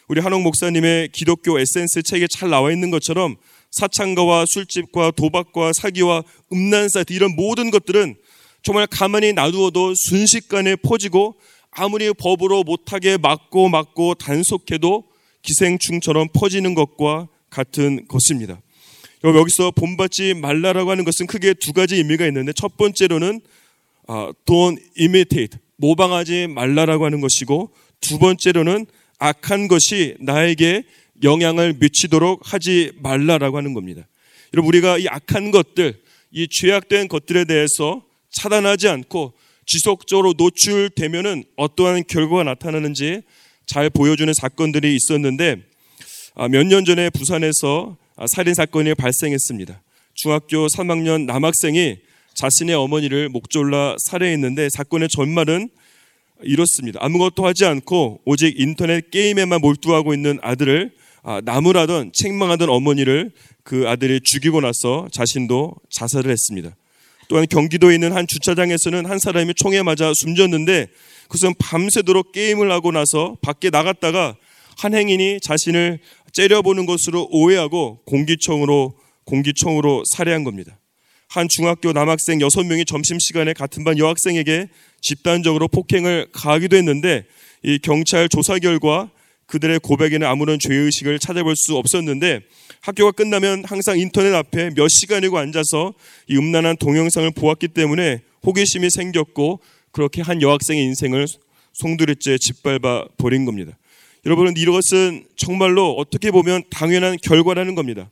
우리 0.09 0.21
한옥 0.21 0.43
목사님의 0.43 1.09
기독교 1.13 1.59
에센스 1.59 2.03
책에 2.03 2.27
잘 2.29 2.51
나와 2.51 2.71
있는 2.71 2.91
것처럼 2.91 3.37
사창가와 3.71 4.45
술집과 4.47 5.13
도박과 5.13 5.73
사기와 5.73 6.23
음란 6.53 6.89
사이트 6.89 7.13
이런 7.13 7.35
모든 7.35 7.71
것들은 7.71 8.17
정말 8.63 8.87
가만히 8.87 9.33
놔두어도 9.33 9.95
순식간에 9.95 10.77
퍼지고 10.77 11.37
아무리 11.71 12.13
법으로 12.13 12.65
못하게 12.65 13.17
막고 13.17 13.69
막고 13.69 14.15
단속해도 14.15 15.05
기생충처럼 15.43 16.29
퍼지는 16.33 16.75
것과 16.75 17.29
같은 17.51 18.07
것입니다. 18.09 18.61
여기서 19.23 19.71
본받지 19.71 20.35
말라라고 20.35 20.91
하는 20.91 21.05
것은 21.05 21.27
크게 21.27 21.55
두 21.55 21.73
가지 21.73 21.97
의미가 21.97 22.27
있는데 22.27 22.53
첫 22.53 22.77
번째로는 22.77 23.41
don't 24.45 24.79
imitate 24.99 25.59
모방하지 25.77 26.49
말라라고 26.49 27.05
하는 27.05 27.21
것이고 27.21 27.71
두 28.01 28.19
번째로는 28.19 28.87
악한 29.19 29.69
것이 29.69 30.17
나에게 30.21 30.85
영향을 31.23 31.75
미치도록 31.79 32.53
하지 32.53 32.93
말라라고 32.97 33.57
하는 33.57 33.75
겁니다. 33.75 34.07
여러분 34.53 34.69
우리가 34.69 34.99
이 34.99 35.09
악한 35.09 35.51
것들, 35.51 36.01
이 36.33 36.49
죄악된 36.49 37.09
것들에 37.09 37.45
대해서 37.45 38.05
차단하지 38.31 38.89
않고 38.89 39.33
지속적으로 39.67 40.35
노출되면은 40.37 41.45
어떠한 41.57 42.05
결과가 42.09 42.45
나타나는지 42.45 43.23
잘 43.67 43.89
보여주는 43.89 44.33
사건들이 44.35 44.95
있었는데 44.95 45.63
아, 46.35 46.49
몇년 46.49 46.85
전에 46.85 47.11
부산에서 47.11 47.97
살인 48.27 48.55
사건이 48.55 48.95
발생했습니다. 48.95 49.81
중학교 50.15 50.67
3학년 50.67 51.25
남학생이 51.25 51.97
자신의 52.35 52.75
어머니를 52.75 53.29
목졸라 53.29 53.97
살해했는데 53.99 54.69
사건의 54.71 55.09
전말은 55.09 55.71
이렇습니다. 56.43 56.99
아무것도 57.03 57.47
하지 57.47 57.65
않고 57.65 58.21
오직 58.25 58.59
인터넷 58.59 59.11
게임에만 59.11 59.61
몰두하고 59.61 60.15
있는 60.15 60.39
아들을 60.43 60.93
아, 61.23 61.41
나무라던 61.43 62.13
책망하던 62.13 62.69
어머니를 62.69 63.33
그 63.63 63.89
아들이 63.89 64.21
죽이고 64.23 64.61
나서 64.61 65.09
자신도 65.11 65.75
자살을 65.91 66.31
했습니다. 66.31 66.77
또한 67.29 67.47
경기도에 67.49 67.95
있는 67.95 68.13
한 68.13 68.27
주차장에서는 68.27 69.07
한 69.07 69.19
사람이 69.19 69.55
총에 69.55 69.83
맞아 69.83 70.13
숨졌는데 70.15 70.89
그것은 71.23 71.55
밤새도록 71.59 72.33
게임을 72.33 72.71
하고 72.71 72.93
나서 72.93 73.39
밖에 73.41 73.71
나갔다가 73.71 74.37
한 74.77 74.95
행인이 74.95 75.41
자신을 75.41 76.01
째려보는 76.33 76.85
것으로 76.85 77.29
오해하고 77.31 78.01
공기총으로 78.05 78.95
공기총으로 79.25 80.03
살해한 80.05 80.45
겁니다. 80.45 80.79
한 81.35 81.49
중학교 81.49 81.93
남학생 81.93 82.39
6명이 82.39 82.87
점심시간에 82.87 83.55
같은 83.55 83.83
반 83.83 83.99
여학생에게 83.99 84.69
집단적으로 85.01 85.67
폭행을 85.67 86.29
가하기도 86.31 86.77
했는데 86.77 87.25
이 87.65 87.81
경찰 87.81 88.29
조사 88.29 88.57
결과 88.61 89.11
그들의 89.47 89.81
고백에는 89.81 90.25
아무런 90.25 90.61
죄의식을 90.61 91.19
찾아볼 91.19 91.57
수 91.57 91.77
없었는데 91.77 92.39
학교가 92.83 93.11
끝나면 93.11 93.65
항상 93.65 93.99
인터넷 93.99 94.33
앞에 94.33 94.75
몇 94.77 94.87
시간이고 94.87 95.37
앉아서 95.37 95.95
이 96.29 96.37
음란한 96.37 96.77
동영상을 96.77 97.29
보았기 97.33 97.67
때문에 97.67 98.21
호기심이 98.47 98.89
생겼고 98.91 99.59
그렇게 99.91 100.23
한 100.23 100.41
여학생의 100.41 100.85
인생을 100.85 101.27
송두리째 101.73 102.39
짓밟아 102.39 103.07
버린 103.19 103.45
겁니다. 103.45 103.77
여러분은 104.25 104.55
이것은 104.57 105.25
정말로 105.35 105.97
어떻게 105.97 106.31
보면 106.31 106.63
당연한 106.71 107.17
결과라는 107.21 107.75
겁니다. 107.75 108.09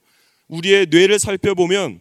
우리의 0.48 0.88
뇌를 0.90 1.20
살펴보면 1.20 2.00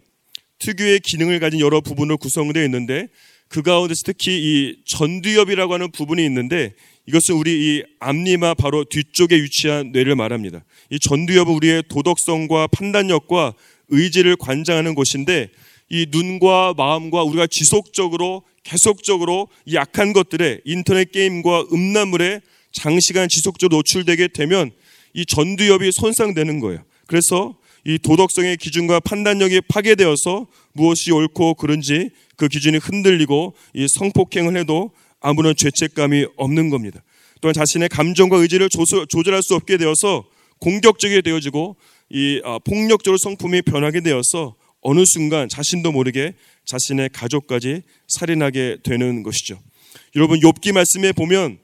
특유의 0.62 1.00
기능을 1.01 1.39
가진 1.39 1.60
여러 1.60 1.82
부분으로 1.82 2.18
구성되어 2.18 2.63
있는데 2.65 3.08
그 3.48 3.62
가운데서 3.62 4.03
특히 4.06 4.32
이 4.32 4.75
전두엽이라고 4.86 5.74
하는 5.74 5.91
부분이 5.91 6.24
있는데 6.25 6.74
이것은 7.08 7.36
우리 7.36 7.51
이 7.51 7.84
앞니마 8.00 8.53
바로 8.53 8.86
뒤쪽에 8.86 9.36
위치한 9.36 9.91
뇌를 9.91 10.15
말합니다. 10.15 10.63
이 10.89 11.00
전두엽은 11.00 11.53
우리의 11.53 11.84
도덕성과 11.89 12.68
판단력과 12.68 13.53
의지를 13.89 14.38
관장하는 14.38 14.96
곳인데 14.96 15.50
이 15.89 16.06
눈과 16.10 16.75
마음과 16.77 17.24
우리가 17.24 17.48
지속적으로 17.48 18.44
계속적으로 18.63 19.50
이 19.65 19.75
약한 19.75 20.13
것들에 20.13 20.62
인터넷 20.63 21.12
게임과 21.12 21.65
음란물에 21.74 22.39
장시간 22.72 23.27
지속적으로 23.27 23.77
노출되게 23.77 24.30
되면 24.30 24.72
이 25.13 25.25
전두엽이 25.25 25.91
손상되는 25.91 26.60
거예요. 26.62 26.84
그래서 27.08 27.58
이 27.86 27.98
도덕성의 27.98 28.58
기준과 28.58 29.00
판단력이 29.02 29.62
파괴되어서 29.68 30.48
무엇이 30.74 31.12
옳고 31.12 31.56
그른지 31.56 32.10
그 32.36 32.48
기준이 32.48 32.78
흔들리고 32.78 33.56
이 33.74 33.88
성폭행을 33.88 34.58
해도 34.58 34.92
아무런 35.20 35.56
죄책감이 35.56 36.28
없는 36.38 36.70
겁니다. 36.70 37.04
또한 37.42 37.54
자신의 37.54 37.90
감정과 37.90 38.38
의지를 38.38 38.70
조절할 38.70 39.42
수 39.42 39.56
없게 39.56 39.78
되어서 39.78 40.26
공격적이 40.60 41.24
되어지고 41.24 41.76
이 42.10 42.42
아, 42.44 42.60
폭력적으로 42.60 43.18
성품이 43.18 43.64
변하게 43.64 44.02
되어서 44.02 44.56
어느 44.82 45.06
순간 45.06 45.50
자신도 45.50 45.92
모르게 45.92 46.34
자신의 46.66 47.10
가족까지 47.14 47.82
살인하게 48.08 48.78
되는 48.84 49.24
것이죠. 49.24 49.60
여러분 50.16 50.40
욥기 50.40 50.72
말씀에 50.74 51.12
보면 51.14 51.58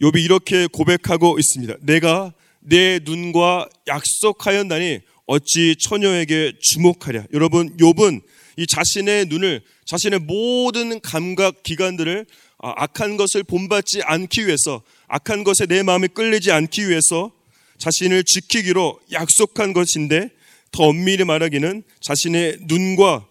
욥이 0.00 0.22
이렇게 0.22 0.66
고백하고 0.66 1.38
있습니다. 1.38 1.76
내가 1.80 2.32
내 2.68 2.98
눈과 3.02 3.68
약속하였나니 3.86 5.00
어찌 5.26 5.76
처녀에게 5.78 6.54
주목하랴. 6.60 7.26
여러분 7.32 7.76
욥은 7.76 8.22
이 8.56 8.66
자신의 8.66 9.26
눈을 9.26 9.62
자신의 9.84 10.20
모든 10.20 11.00
감각 11.00 11.62
기관들을 11.62 12.26
아, 12.58 12.72
악한 12.76 13.16
것을 13.16 13.44
본받지 13.44 14.02
않기 14.02 14.46
위해서 14.46 14.82
악한 15.08 15.44
것에 15.44 15.66
내 15.66 15.82
마음이 15.82 16.08
끌리지 16.08 16.50
않기 16.50 16.88
위해서 16.88 17.30
자신을 17.78 18.24
지키기로 18.24 18.98
약속한 19.12 19.72
것인데 19.72 20.30
더 20.72 20.84
엄밀히 20.84 21.24
말하기는 21.24 21.82
자신의 22.00 22.58
눈과 22.62 23.26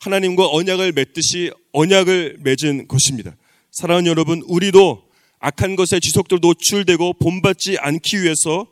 하나님과 0.00 0.48
언약을 0.48 0.92
맺듯이 0.92 1.50
언약을 1.72 2.38
맺은 2.40 2.88
것입니다. 2.88 3.36
사랑하는 3.70 4.10
여러분, 4.10 4.42
우리도 4.46 5.02
악한 5.38 5.76
것에 5.76 6.00
지속적으로 6.00 6.48
노출되고 6.48 7.14
본받지 7.14 7.78
않기 7.78 8.22
위해서 8.22 8.66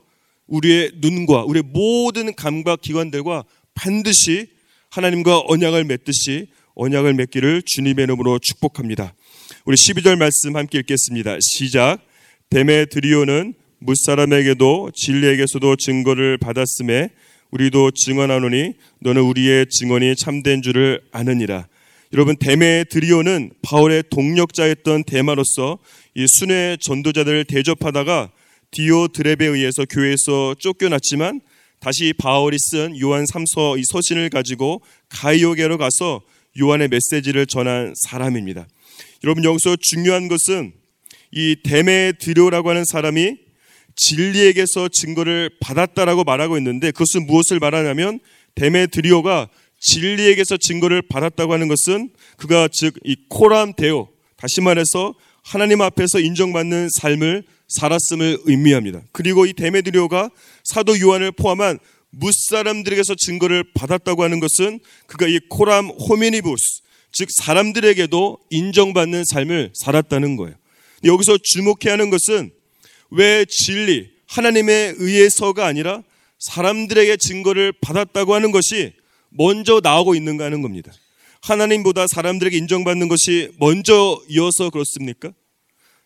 우리의 0.49 0.93
눈과 0.97 1.45
우리의 1.45 1.63
모든 1.67 2.35
감각 2.35 2.81
기관들과 2.81 3.45
반드시 3.75 4.49
하나님과 4.91 5.45
언약을 5.47 5.85
맺듯이 5.85 6.49
언약을 6.75 7.15
맺기를 7.15 7.63
주님의 7.65 8.05
이름으로 8.05 8.39
축복합니다. 8.39 9.15
우리 9.65 9.77
12절 9.77 10.17
말씀 10.17 10.57
함께 10.57 10.79
읽겠습니다. 10.79 11.37
시작. 11.41 11.99
데메드리오는 12.51 13.55
무사람에게도 13.81 14.91
진리에게서도 14.95 15.77
증거를 15.77 16.39
받았음에 16.39 17.11
우리도 17.51 17.91
증언하노니 17.93 18.75
너는 19.01 19.23
우리의 19.23 19.67
증언이 19.69 20.17
참된 20.17 20.63
줄을 20.63 21.01
아느니라. 21.13 21.67
여러분 22.13 22.37
데메드리오는 22.37 23.51
바울의 23.63 24.05
동력자였던 24.11 25.05
대마로서 25.05 25.79
이 26.15 26.27
순회 26.27 26.79
전도자들을 26.81 27.45
대접하다가 27.45 28.31
디오드랩에 28.71 29.43
의해서 29.43 29.85
교회에서 29.85 30.55
쫓겨났지만 30.59 31.41
다시 31.81 32.13
바울이 32.13 32.59
쓴 32.59 32.99
요한 33.01 33.25
3서 33.25 33.79
이 33.79 33.85
서신을 33.85 34.31
가지고 34.31 34.83
가이오게로 35.11 35.79
가서 35.79 36.23
요한의 36.61 36.89
메시지를 36.89 37.47
전한 37.47 37.95
사람입니다. 38.05 38.67
여러분 39.25 39.45
여기서 39.45 39.77
중요한 39.81 40.29
것은 40.29 40.73
이 41.33 41.57
데메드리오라고 41.63 42.71
하는 42.71 42.85
사람이 42.85 43.37
진리에게서 43.95 44.89
증거를 44.89 45.51
받았다라고 45.61 46.25
말하고 46.25 46.57
있는데 46.59 46.91
그것은 46.91 47.27
무엇을 47.27 47.59
말하냐면 47.59 48.21
데메드리오가 48.55 49.49
진리에게서 49.81 50.57
증거를 50.57 51.03
받았다고 51.03 51.53
하는 51.53 51.69
것은 51.69 52.11
그가 52.37 52.69
즉 52.69 52.95
이 53.05 53.17
코람 53.29 53.75
데오 53.75 54.09
다시 54.37 54.61
말해서 54.61 55.15
하나님 55.45 55.81
앞에서 55.81 56.21
인정받는 56.21 56.89
삶을 56.91 57.45
살았음을 57.69 58.41
의미합니다. 58.45 59.03
그리고 59.13 59.47
이 59.47 59.53
데메드리오가 59.53 60.31
사도 60.65 60.99
요한을 60.99 61.33
포함한 61.33 61.79
무사람들에게서 62.11 63.15
증거를 63.15 63.65
받았다고 63.75 64.23
하는 64.23 64.41
것은 64.41 64.81
그가 65.07 65.27
이 65.27 65.39
코람 65.49 65.89
호미니부스 65.89 66.83
즉 67.13 67.29
사람들에게도 67.31 68.39
인정받는 68.51 69.25
삶을 69.25 69.73
살았다는 69.75 70.37
거예요. 70.37 70.55
여기서 71.05 71.39
주목해야 71.43 71.93
하는 71.93 72.11
것은 72.11 72.51
왜 73.11 73.45
진리, 73.49 74.11
하나님에 74.27 74.95
의해서가 74.97 75.67
아니라 75.67 76.03
사람들에게 76.39 77.17
증거를 77.17 77.73
받았다고 77.81 78.35
하는 78.35 78.53
것이 78.53 78.93
먼저 79.31 79.81
나오고 79.83 80.15
있는가 80.15 80.45
하는 80.45 80.63
겁니다. 80.63 80.93
하나님보다 81.43 82.07
사람들에게 82.07 82.57
인정받는 82.57 83.09
것이 83.09 83.51
먼저 83.59 84.21
이어서 84.29 84.71
그렇습니까? 84.71 85.33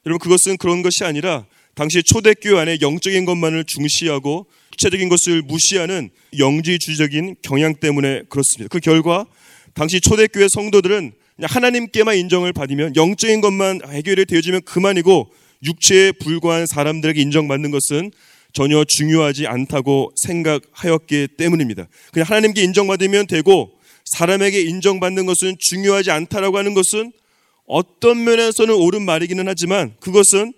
여러분 0.04 0.18
그것은 0.18 0.56
그런 0.56 0.82
것이 0.82 1.04
아니라 1.04 1.46
당시 1.74 2.02
초대교회 2.02 2.60
안에 2.60 2.78
영적인 2.80 3.24
것만을 3.24 3.64
중시하고 3.64 4.46
구체적인 4.72 5.08
것을 5.08 5.42
무시하는 5.42 6.10
영지주의적인 6.36 7.36
경향 7.42 7.74
때문에 7.74 8.22
그렇습니다. 8.28 8.68
그 8.68 8.80
결과 8.80 9.26
당시 9.74 10.00
초대교회 10.00 10.48
성도들은 10.48 11.12
하나님께만 11.40 12.16
인정을 12.16 12.52
받으면 12.52 12.94
영적인 12.96 13.40
것만 13.40 13.80
해결이 13.88 14.26
되어지면 14.26 14.62
그만이고 14.62 15.30
육체에 15.62 16.12
불과한 16.12 16.66
사람들에게 16.66 17.20
인정받는 17.20 17.70
것은 17.70 18.10
전혀 18.52 18.84
중요하지 18.86 19.46
않다고 19.46 20.12
생각하였기 20.16 21.28
때문입니다. 21.38 21.88
그냥 22.12 22.26
하나님께 22.28 22.62
인정받으면 22.64 23.26
되고 23.26 23.72
사람에게 24.04 24.60
인정받는 24.60 25.24
것은 25.26 25.56
중요하지 25.58 26.10
않다라고 26.10 26.58
하는 26.58 26.74
것은 26.74 27.12
어떤 27.66 28.24
면에서는 28.24 28.74
옳은 28.74 29.02
말이기는 29.02 29.46
하지만 29.46 29.94
그것은 30.00 30.52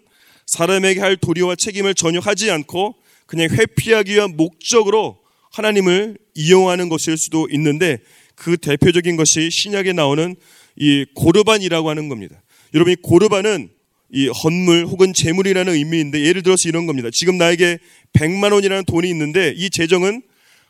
사람에게 0.46 1.00
할 1.00 1.16
도리와 1.16 1.56
책임을 1.56 1.94
전혀 1.94 2.20
하지 2.20 2.50
않고 2.50 2.94
그냥 3.26 3.48
회피하기 3.50 4.12
위한 4.12 4.36
목적으로 4.36 5.18
하나님을 5.52 6.18
이용하는 6.34 6.88
것일 6.88 7.16
수도 7.16 7.48
있는데 7.50 7.98
그 8.34 8.56
대표적인 8.56 9.16
것이 9.16 9.50
신약에 9.50 9.92
나오는 9.92 10.34
이 10.76 11.06
고르반이라고 11.14 11.88
하는 11.88 12.08
겁니다. 12.08 12.42
여러분 12.74 12.92
이 12.92 12.96
고르반은 12.96 13.70
이 14.12 14.28
헌물 14.28 14.86
혹은 14.86 15.12
재물이라는 15.12 15.72
의미인데 15.72 16.20
예를 16.24 16.42
들어서 16.42 16.68
이런 16.68 16.86
겁니다. 16.86 17.08
지금 17.12 17.38
나에게 17.38 17.78
100만 18.12 18.52
원이라는 18.52 18.84
돈이 18.84 19.08
있는데 19.10 19.54
이 19.56 19.70
재정은 19.70 20.22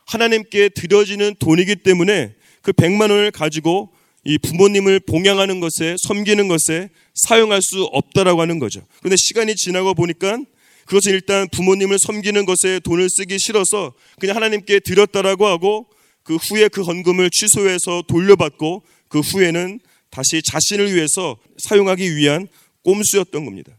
하나님께 0.05 0.69
드려지는 0.69 1.35
돈이기 1.39 1.77
때문에 1.77 2.33
그 2.61 2.71
100만 2.71 3.01
원을 3.11 3.31
가지고 3.31 3.91
이 4.25 4.39
부모님을 4.39 5.01
봉양하는 5.01 5.59
것에 5.59 5.95
섬기는 5.99 6.47
것에 6.47 6.89
사용할 7.13 7.61
수 7.61 7.83
없다라고 7.83 8.41
하는 8.41 8.59
거죠. 8.59 8.81
근데 9.01 9.15
시간이 9.15 9.55
지나고 9.55 9.93
보니까 9.93 10.39
그것은 10.85 11.13
일단 11.13 11.47
부모님을 11.49 11.99
섬기는 11.99 12.45
것에 12.45 12.79
돈을 12.79 13.09
쓰기 13.09 13.37
싫어서 13.39 13.93
그냥 14.19 14.35
하나님께 14.35 14.79
드렸다라고 14.79 15.45
하고 15.47 15.87
그 16.23 16.35
후에 16.35 16.67
그 16.67 16.81
헌금을 16.81 17.29
취소해서 17.29 18.03
돌려받고 18.07 18.83
그 19.09 19.19
후에는 19.19 19.79
다시 20.09 20.41
자신을 20.41 20.93
위해서 20.93 21.37
사용하기 21.57 22.15
위한 22.15 22.47
꼼수였던 22.83 23.45
겁니다. 23.45 23.77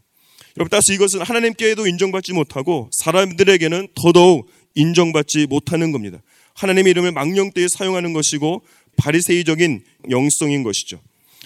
여러분 0.55 0.69
따라서 0.69 0.93
이것은 0.93 1.21
하나님께도 1.21 1.87
인정받지 1.87 2.33
못하고 2.33 2.89
사람들에게는 2.93 3.89
더더욱 3.95 4.49
인정받지 4.75 5.47
못하는 5.47 5.91
겁니다. 5.91 6.19
하나님의 6.55 6.91
이름을 6.91 7.11
망령되이 7.11 7.67
사용하는 7.69 8.13
것이고 8.13 8.63
바리새이적인 8.97 9.83
영성인 10.09 10.63
것이죠. 10.63 10.99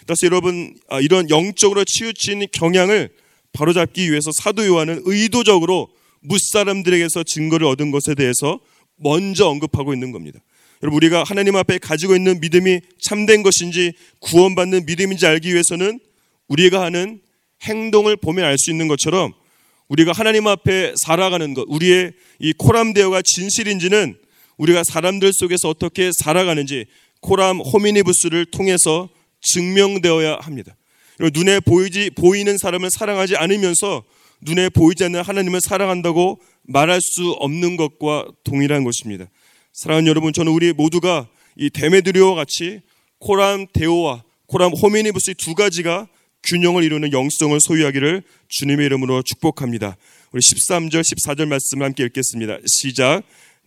따라서 0.06 0.26
여러분 0.26 0.76
아, 0.90 1.00
이런 1.00 1.30
영적으로 1.30 1.84
치우친 1.86 2.48
경향을 2.52 3.10
바로잡기 3.54 4.10
위해서 4.10 4.32
사도 4.32 4.66
요한은 4.66 5.02
의도적으로 5.06 5.90
무사람들에게서 6.22 7.24
증거를 7.24 7.68
얻은 7.68 7.92
것에 7.92 8.16
대해서 8.16 8.60
먼저 8.96 9.48
언급하고 9.48 9.94
있는 9.94 10.12
겁니다. 10.12 10.40
여러분 10.84 10.98
우리가 10.98 11.24
하나님 11.24 11.56
앞에 11.56 11.78
가지고 11.78 12.16
있는 12.16 12.40
믿음이 12.40 12.80
참된 13.00 13.44
것인지 13.44 13.94
구원받는 14.20 14.86
믿음인지 14.86 15.28
알기 15.28 15.52
위해서는 15.54 16.00
우리가 16.48 16.82
하는 16.82 17.22
행동을 17.64 18.16
보면 18.18 18.44
알 18.46 18.58
수 18.58 18.72
있는 18.72 18.88
것처럼 18.88 19.34
우리가 19.90 20.14
하나님 20.14 20.48
앞에 20.48 20.94
살아가는 20.96 21.54
것, 21.54 21.66
우리의 21.68 22.14
이 22.40 22.54
코람데어가 22.54 23.22
진실인지는 23.24 24.16
우리가 24.58 24.84
사람들 24.84 25.34
속에서 25.34 25.70
어떻게 25.70 26.12
살아가는지 26.14 26.86
코람 27.22 27.60
호미니부스를 27.60 28.46
통해서 28.48 29.10
증명되어야 29.42 30.40
합니다. 30.42 30.76
눈에 31.34 31.60
보이지 31.60 32.12
보이는 32.12 32.58
사람을 32.58 32.90
사랑하지 32.92 33.38
않으면서 33.38 34.04
눈에 34.42 34.70
보이지 34.70 35.04
않는 35.06 35.22
하나님을 35.22 35.62
사랑한다고 35.62 36.42
말할 36.64 37.00
수 37.02 37.32
없는 37.40 37.78
것과 37.78 38.28
동일한 38.44 38.84
것입니다. 38.84 39.26
사랑하는 39.74 40.08
여러분, 40.08 40.34
저는 40.34 40.52
우리 40.52 40.74
모두가 40.74 41.28
이 41.56 41.70
데메드리오와 41.70 42.36
같이 42.36 42.82
코람 43.20 43.68
데오와 43.72 44.24
코람 44.48 44.72
호미니부스 44.74 45.36
두 45.36 45.54
가지가 45.54 46.08
균형을 46.44 46.84
이루는 46.84 47.14
영성을 47.14 47.58
소유하기를 47.60 48.24
주님의 48.50 48.88
이름으로 48.88 49.22
축복합니다. 49.22 49.96
우리 50.32 50.42
13절, 50.42 51.02
14절 51.02 51.48
말씀을 51.48 51.86
함께 51.86 52.04
읽겠습니다. 52.06 52.58
시작. 52.66 53.22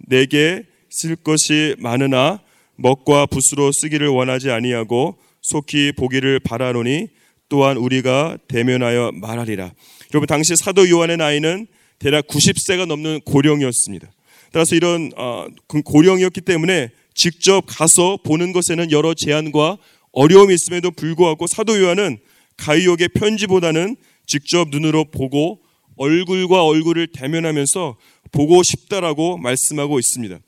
내게 0.08 0.64
쓸 0.90 1.14
것이 1.14 1.76
많으나 1.78 2.40
먹과 2.76 3.26
붓으로 3.26 3.72
쓰기를 3.72 4.08
원하지 4.08 4.50
아니하고 4.50 5.16
속히 5.42 5.92
보기를 5.92 6.40
바라노니 6.40 7.08
또한 7.48 7.76
우리가 7.76 8.38
대면하여 8.48 9.12
말하리라. 9.14 9.72
여러분 10.12 10.26
당시 10.26 10.56
사도 10.56 10.88
요한의 10.88 11.18
나이는 11.18 11.66
대략 11.98 12.26
90세가 12.26 12.86
넘는 12.86 13.20
고령이었습니다. 13.24 14.10
따라서 14.52 14.74
이런 14.74 15.10
어, 15.16 15.46
고령이었기 15.66 16.40
때문에 16.40 16.90
직접 17.14 17.62
가서 17.66 18.18
보는 18.24 18.52
것에는 18.52 18.90
여러 18.90 19.14
제한과 19.14 19.78
어려움이 20.12 20.54
있음에도 20.54 20.90
불구하고 20.90 21.46
사도 21.46 21.80
요한은 21.80 22.18
가이옥의 22.56 23.08
편지보다는 23.08 23.96
직접 24.26 24.68
눈으로 24.68 25.04
보고 25.04 25.60
얼굴과 25.96 26.64
얼굴을 26.64 27.08
대면하면서 27.08 27.96
보고 28.32 28.62
싶다라고 28.62 29.38
말씀하고 29.38 29.98
있습니다. 29.98 30.38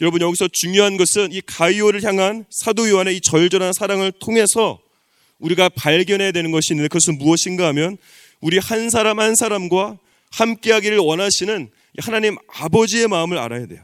여러분 0.00 0.20
여기서 0.20 0.48
중요한 0.52 0.98
것은 0.98 1.32
이 1.32 1.40
가이오를 1.40 2.02
향한 2.04 2.44
사도 2.50 2.88
요한의 2.88 3.16
이 3.16 3.20
절절한 3.20 3.72
사랑을 3.72 4.12
통해서 4.12 4.78
우리가 5.38 5.70
발견해야 5.70 6.32
되는 6.32 6.50
것이 6.50 6.74
있는데 6.74 6.88
그것은 6.88 7.16
무엇인가 7.18 7.66
하면 7.68 7.96
우리 8.40 8.58
한 8.58 8.90
사람 8.90 9.18
한 9.20 9.34
사람과 9.34 9.98
함께하기를 10.32 10.98
원하시는 10.98 11.70
하나님 11.98 12.36
아버지의 12.48 13.08
마음을 13.08 13.38
알아야 13.38 13.66
돼요. 13.66 13.80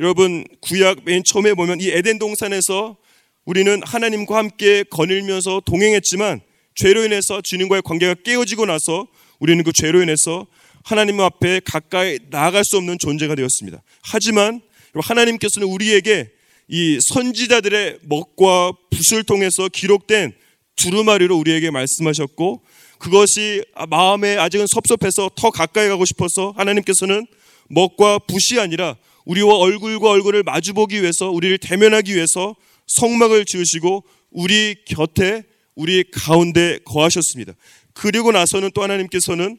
여러분 0.00 0.44
구약 0.60 1.04
맨 1.04 1.22
처음에 1.24 1.54
보면 1.54 1.80
이 1.80 1.90
에덴 1.90 2.18
동산에서 2.18 2.96
우리는 3.44 3.80
하나님과 3.84 4.36
함께 4.36 4.82
거닐면서 4.82 5.62
동행했지만 5.64 6.40
죄로 6.74 7.04
인해서 7.04 7.40
주님과의 7.40 7.82
관계가 7.82 8.16
깨어지고 8.24 8.66
나서 8.66 9.06
우리는 9.38 9.62
그 9.62 9.72
죄로 9.72 10.02
인해서 10.02 10.46
하나님 10.82 11.20
앞에 11.20 11.60
가까이 11.64 12.18
나아갈 12.30 12.64
수 12.64 12.76
없는 12.76 12.98
존재가 12.98 13.36
되었습니다. 13.36 13.82
하지만 14.02 14.60
하나님께서는 15.02 15.68
우리에게 15.68 16.30
이 16.68 16.98
선지자들의 17.00 18.00
먹과 18.02 18.72
붓을 18.90 19.22
통해서 19.24 19.68
기록된 19.68 20.34
두루마리로 20.76 21.36
우리에게 21.36 21.70
말씀하셨고 21.70 22.62
그것이 22.98 23.64
마음에 23.88 24.36
아직은 24.36 24.66
섭섭해서 24.66 25.30
더 25.36 25.50
가까이 25.50 25.88
가고 25.88 26.04
싶어서 26.04 26.52
하나님께서는 26.56 27.26
먹과 27.68 28.18
붓이 28.20 28.60
아니라 28.60 28.96
우리와 29.24 29.56
얼굴과 29.56 30.08
얼굴을 30.10 30.42
마주보기 30.44 31.02
위해서 31.02 31.30
우리를 31.30 31.58
대면하기 31.58 32.14
위해서 32.14 32.54
성막을 32.86 33.44
지으시고 33.44 34.04
우리 34.30 34.76
곁에 34.86 35.42
우리 35.74 36.04
가운데 36.10 36.78
거하셨습니다. 36.84 37.52
그리고 37.92 38.32
나서는 38.32 38.70
또 38.74 38.82
하나님께서는 38.82 39.58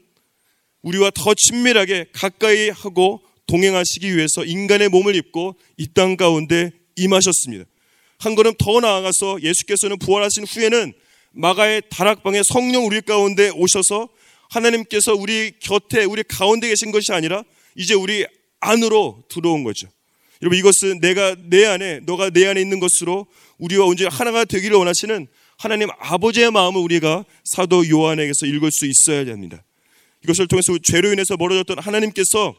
우리와 0.81 1.11
더 1.13 1.33
친밀하게 1.33 2.07
가까이 2.13 2.69
하고 2.69 3.21
동행하시기 3.47 4.15
위해서 4.15 4.45
인간의 4.45 4.89
몸을 4.89 5.15
입고 5.15 5.55
이 5.77 5.87
땅 5.87 6.15
가운데 6.17 6.71
임하셨습니다. 6.95 7.65
한 8.19 8.35
걸음 8.35 8.53
더 8.57 8.79
나아가서 8.79 9.41
예수께서는 9.41 9.97
부활하신 9.99 10.45
후에는 10.45 10.93
마가의 11.31 11.83
다락방에 11.89 12.41
성령 12.43 12.85
우리 12.85 13.01
가운데 13.01 13.49
오셔서 13.49 14.09
하나님께서 14.49 15.13
우리 15.13 15.51
곁에 15.59 16.03
우리 16.03 16.23
가운데 16.23 16.67
계신 16.67 16.91
것이 16.91 17.11
아니라 17.13 17.43
이제 17.75 17.93
우리 17.93 18.25
안으로 18.59 19.23
들어온 19.29 19.63
거죠. 19.63 19.87
여러분 20.41 20.57
이것은 20.57 20.99
내가 20.99 21.35
내 21.49 21.65
안에 21.65 21.99
너가 22.05 22.29
내 22.29 22.47
안에 22.47 22.61
있는 22.61 22.79
것으로 22.79 23.27
우리와 23.57 23.85
언제 23.85 24.07
하나가 24.07 24.45
되기를 24.45 24.77
원하시는 24.77 25.27
하나님 25.57 25.89
아버지의 25.99 26.51
마음을 26.51 26.79
우리가 26.81 27.25
사도 27.43 27.87
요한에게서 27.87 28.45
읽을 28.45 28.71
수 28.71 28.85
있어야 28.85 29.25
됩니다. 29.25 29.63
이것을 30.23 30.47
통해서 30.47 30.77
죄로 30.83 31.11
인해서 31.11 31.35
멀어졌던 31.37 31.79
하나님께서 31.79 32.55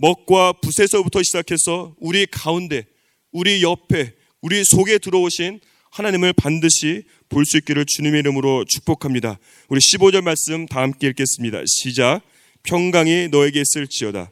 먹과 0.00 0.52
붓에서부터 0.52 1.22
시작해서 1.22 1.94
우리 1.98 2.26
가운데, 2.26 2.84
우리 3.32 3.62
옆에, 3.62 4.12
우리 4.40 4.64
속에 4.64 4.98
들어오신 4.98 5.60
하나님을 5.90 6.32
반드시 6.34 7.04
볼 7.28 7.44
수 7.44 7.56
있기를 7.58 7.84
주님의 7.84 8.20
이름으로 8.20 8.64
축복합니다. 8.64 9.38
우리 9.68 9.80
15절 9.80 10.22
말씀 10.22 10.66
다 10.66 10.80
함께 10.82 11.08
읽겠습니다. 11.08 11.62
시작. 11.66 12.20
평강이 12.62 13.28
너에게 13.28 13.60
있을지어다. 13.60 14.30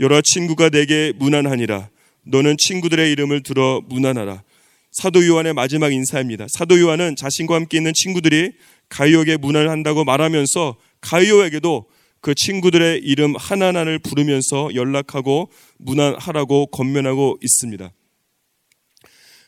여러 0.00 0.20
친구가 0.20 0.70
내게 0.70 1.12
무난하니라. 1.16 1.90
너는 2.26 2.56
친구들의 2.58 3.12
이름을 3.12 3.42
들어 3.42 3.80
무난하라. 3.86 4.42
사도 4.90 5.26
요한의 5.26 5.54
마지막 5.54 5.92
인사입니다. 5.92 6.46
사도 6.48 6.78
요한은 6.80 7.16
자신과 7.16 7.54
함께 7.54 7.76
있는 7.76 7.92
친구들이 7.94 8.52
가이오에게 8.88 9.36
무난한다고 9.36 10.04
말하면서 10.04 10.76
가이오에게도 11.00 11.86
그 12.24 12.34
친구들의 12.34 13.02
이름 13.04 13.36
하나하나를 13.36 13.98
부르면서 13.98 14.70
연락하고 14.74 15.50
무난하라고 15.76 16.68
건면하고 16.68 17.36
있습니다. 17.42 17.92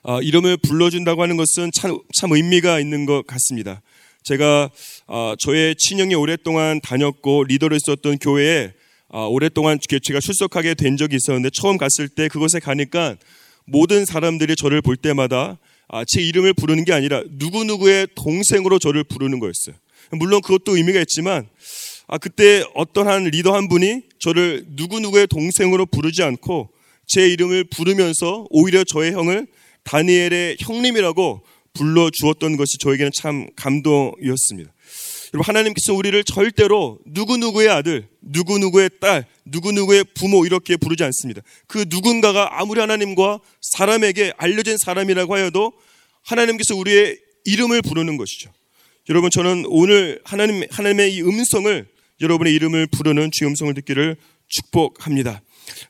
아, 0.03 0.21
이름을 0.21 0.59
불러준다고 0.59 1.23
하는 1.23 1.39
것은 1.39 1.71
참, 1.75 1.97
참 2.15 2.33
의미가 2.33 2.79
있는 2.79 3.07
것 3.07 3.27
같습니다. 3.27 3.81
제가 4.25 4.69
아, 5.07 5.35
저의 5.39 5.75
친형이 5.79 6.17
오랫동안 6.17 6.83
다녔고 6.83 7.45
리더를 7.45 7.81
썼던 7.81 8.19
교회에 8.19 8.75
아, 9.09 9.21
오랫동안 9.21 9.79
제가 9.81 10.21
출석하게 10.21 10.75
된 10.75 10.99
적이 10.99 11.17
있었는데 11.17 11.49
처음 11.55 11.79
갔을 11.79 12.11
때 12.11 12.29
그곳에 12.29 12.61
가니까 12.61 13.17
모든 13.65 14.05
사람들이 14.05 14.55
저를 14.55 14.83
볼 14.83 14.99
때마다 14.99 15.57
아, 15.89 16.05
제 16.07 16.21
이름을 16.21 16.53
부르는 16.53 16.85
게 16.85 16.93
아니라 16.93 17.23
누구누구의 17.27 18.09
동생으로 18.15 18.79
저를 18.79 19.03
부르는 19.03 19.41
거였어요. 19.41 19.77
물론 20.11 20.43
그것도 20.43 20.77
의미가 20.77 21.01
있지만 21.01 21.49
아, 22.09 22.19
그때 22.19 22.64
어떤 22.75 23.09
한 23.09 23.25
리더 23.25 23.55
한 23.55 23.69
분이 23.69 24.03
저를 24.21 24.64
누구누구의 24.69 25.27
동생으로 25.27 25.87
부르지 25.87 26.23
않고 26.23 26.71
제 27.07 27.29
이름을 27.29 27.64
부르면서 27.64 28.47
오히려 28.51 28.85
저의 28.85 29.12
형을 29.12 29.47
다니엘의 29.83 30.59
형님이라고 30.61 31.42
불러 31.75 32.11
주었던 32.11 32.57
것이 32.57 32.79
저에게는 32.79 33.11
참 33.14 33.47
감동이었습니다. 33.57 34.73
여러분 35.35 35.49
하나님께서 35.49 35.95
우리를 35.95 36.23
절대로 36.25 36.99
누구누구의 37.07 37.69
아들, 37.69 38.09
누구누구의 38.23 38.90
딸, 39.01 39.27
누구누구의 39.45 40.05
부모 40.14 40.47
이렇게 40.47 40.77
부르지 40.77 41.03
않습니다. 41.05 41.42
그 41.66 41.85
누군가가 41.88 42.61
아무리 42.61 42.81
하나님과 42.81 43.40
사람에게 43.61 44.33
알려진 44.37 44.79
사람이라고 44.79 45.35
하여도 45.35 45.73
하나님께서 46.23 46.77
우리의 46.77 47.19
이름을 47.45 47.83
부르는 47.83 48.16
것이죠. 48.16 48.51
여러분 49.09 49.31
저는 49.31 49.64
오늘 49.69 50.21
하나님 50.25 50.64
하나님의 50.71 51.14
이 51.14 51.23
음성을 51.23 51.96
여러분의 52.21 52.55
이름을 52.55 52.87
부르는 52.87 53.31
주의 53.31 53.49
음성을 53.49 53.73
듣기를 53.75 54.17
축복합니다. 54.49 55.43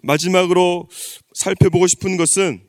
마지막으로 0.03 0.89
살펴보고 1.35 1.87
싶은 1.87 2.17
것은 2.17 2.61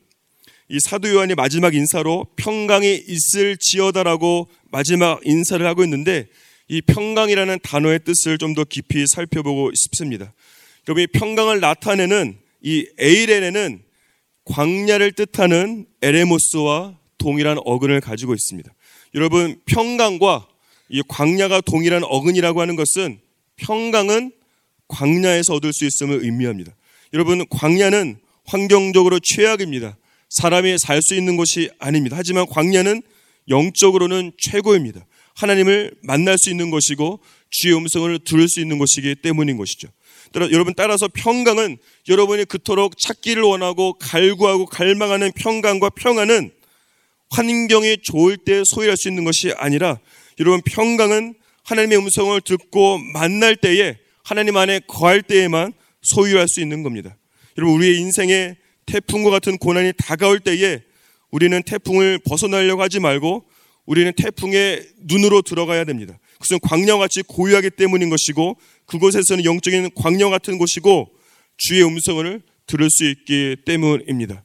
이 0.68 0.80
사도 0.80 1.08
요한이 1.08 1.34
마지막 1.34 1.74
인사로 1.74 2.26
평강이 2.36 3.04
있을지어다라고 3.08 4.48
마지막 4.70 5.20
인사를 5.24 5.64
하고 5.66 5.82
있는데 5.84 6.28
이 6.68 6.82
평강이라는 6.82 7.60
단어의 7.62 8.00
뜻을 8.04 8.36
좀 8.36 8.54
더 8.54 8.64
깊이 8.64 9.06
살펴보고 9.06 9.72
싶습니다. 9.74 10.34
여러분 10.86 11.02
이 11.02 11.06
평강을 11.06 11.60
나타내는 11.60 12.38
이 12.62 12.86
에이렌에는 12.98 13.82
광야를 14.44 15.12
뜻하는 15.12 15.86
에레모스와 16.02 16.98
동일한 17.18 17.58
어근을 17.64 18.00
가지고 18.00 18.34
있습니다. 18.34 18.70
여러분 19.14 19.60
평강과 19.66 20.48
이 20.90 21.02
광야가 21.08 21.62
동일한 21.62 22.02
어근이라고 22.04 22.60
하는 22.60 22.76
것은 22.76 23.20
평강은 23.58 24.32
광야에서 24.88 25.54
얻을 25.54 25.72
수 25.72 25.84
있음을 25.84 26.24
의미합니다. 26.24 26.72
여러분, 27.12 27.46
광야는 27.48 28.18
환경적으로 28.44 29.20
최악입니다. 29.20 29.96
사람이 30.30 30.78
살 30.78 31.02
수 31.02 31.14
있는 31.14 31.36
곳이 31.36 31.70
아닙니다. 31.78 32.16
하지만 32.18 32.46
광야는 32.46 33.02
영적으로는 33.48 34.32
최고입니다. 34.38 35.06
하나님을 35.34 35.94
만날 36.02 36.36
수 36.36 36.50
있는 36.50 36.70
것이고 36.70 37.20
주의 37.50 37.74
음성을 37.74 38.18
들을 38.20 38.48
수 38.48 38.60
있는 38.60 38.78
것이기 38.78 39.16
때문인 39.16 39.56
것이죠. 39.56 39.88
따라, 40.32 40.50
여러분 40.50 40.74
따라서 40.76 41.08
평강은 41.08 41.78
여러분이 42.08 42.44
그토록 42.44 42.98
찾기를 42.98 43.42
원하고 43.42 43.94
갈구하고 43.94 44.66
갈망하는 44.66 45.32
평강과 45.32 45.90
평안은 45.90 46.50
환경이 47.30 47.98
좋을 48.02 48.36
때 48.36 48.62
소유할 48.64 48.96
수 48.96 49.08
있는 49.08 49.24
것이 49.24 49.52
아니라 49.56 49.98
여러분 50.40 50.60
평강은 50.62 51.34
하나님의 51.68 51.98
음성을 51.98 52.40
듣고 52.40 52.96
만날 52.96 53.54
때에 53.54 53.98
하나님 54.24 54.56
안에 54.56 54.80
거할 54.88 55.20
때에만 55.20 55.74
소유할 56.00 56.48
수 56.48 56.62
있는 56.62 56.82
겁니다. 56.82 57.14
여러분 57.58 57.76
우리의 57.76 57.98
인생에 57.98 58.56
태풍과 58.86 59.28
같은 59.28 59.58
고난이 59.58 59.92
다가올 59.98 60.40
때에 60.40 60.80
우리는 61.30 61.62
태풍을 61.62 62.20
벗어나려고 62.20 62.80
하지 62.80 63.00
말고 63.00 63.44
우리는 63.84 64.10
태풍의 64.16 64.88
눈으로 65.00 65.42
들어가야 65.42 65.84
됩니다. 65.84 66.18
그것은 66.34 66.58
광야같이 66.60 67.22
고유하기 67.24 67.70
때문인 67.70 68.08
것이고 68.08 68.56
그곳에서는 68.86 69.44
영적인 69.44 69.90
광야 69.94 70.30
같은 70.30 70.56
곳이고 70.56 71.10
주의 71.58 71.84
음성을 71.84 72.40
들을 72.66 72.90
수 72.90 73.04
있기 73.04 73.56
때문입니다. 73.66 74.42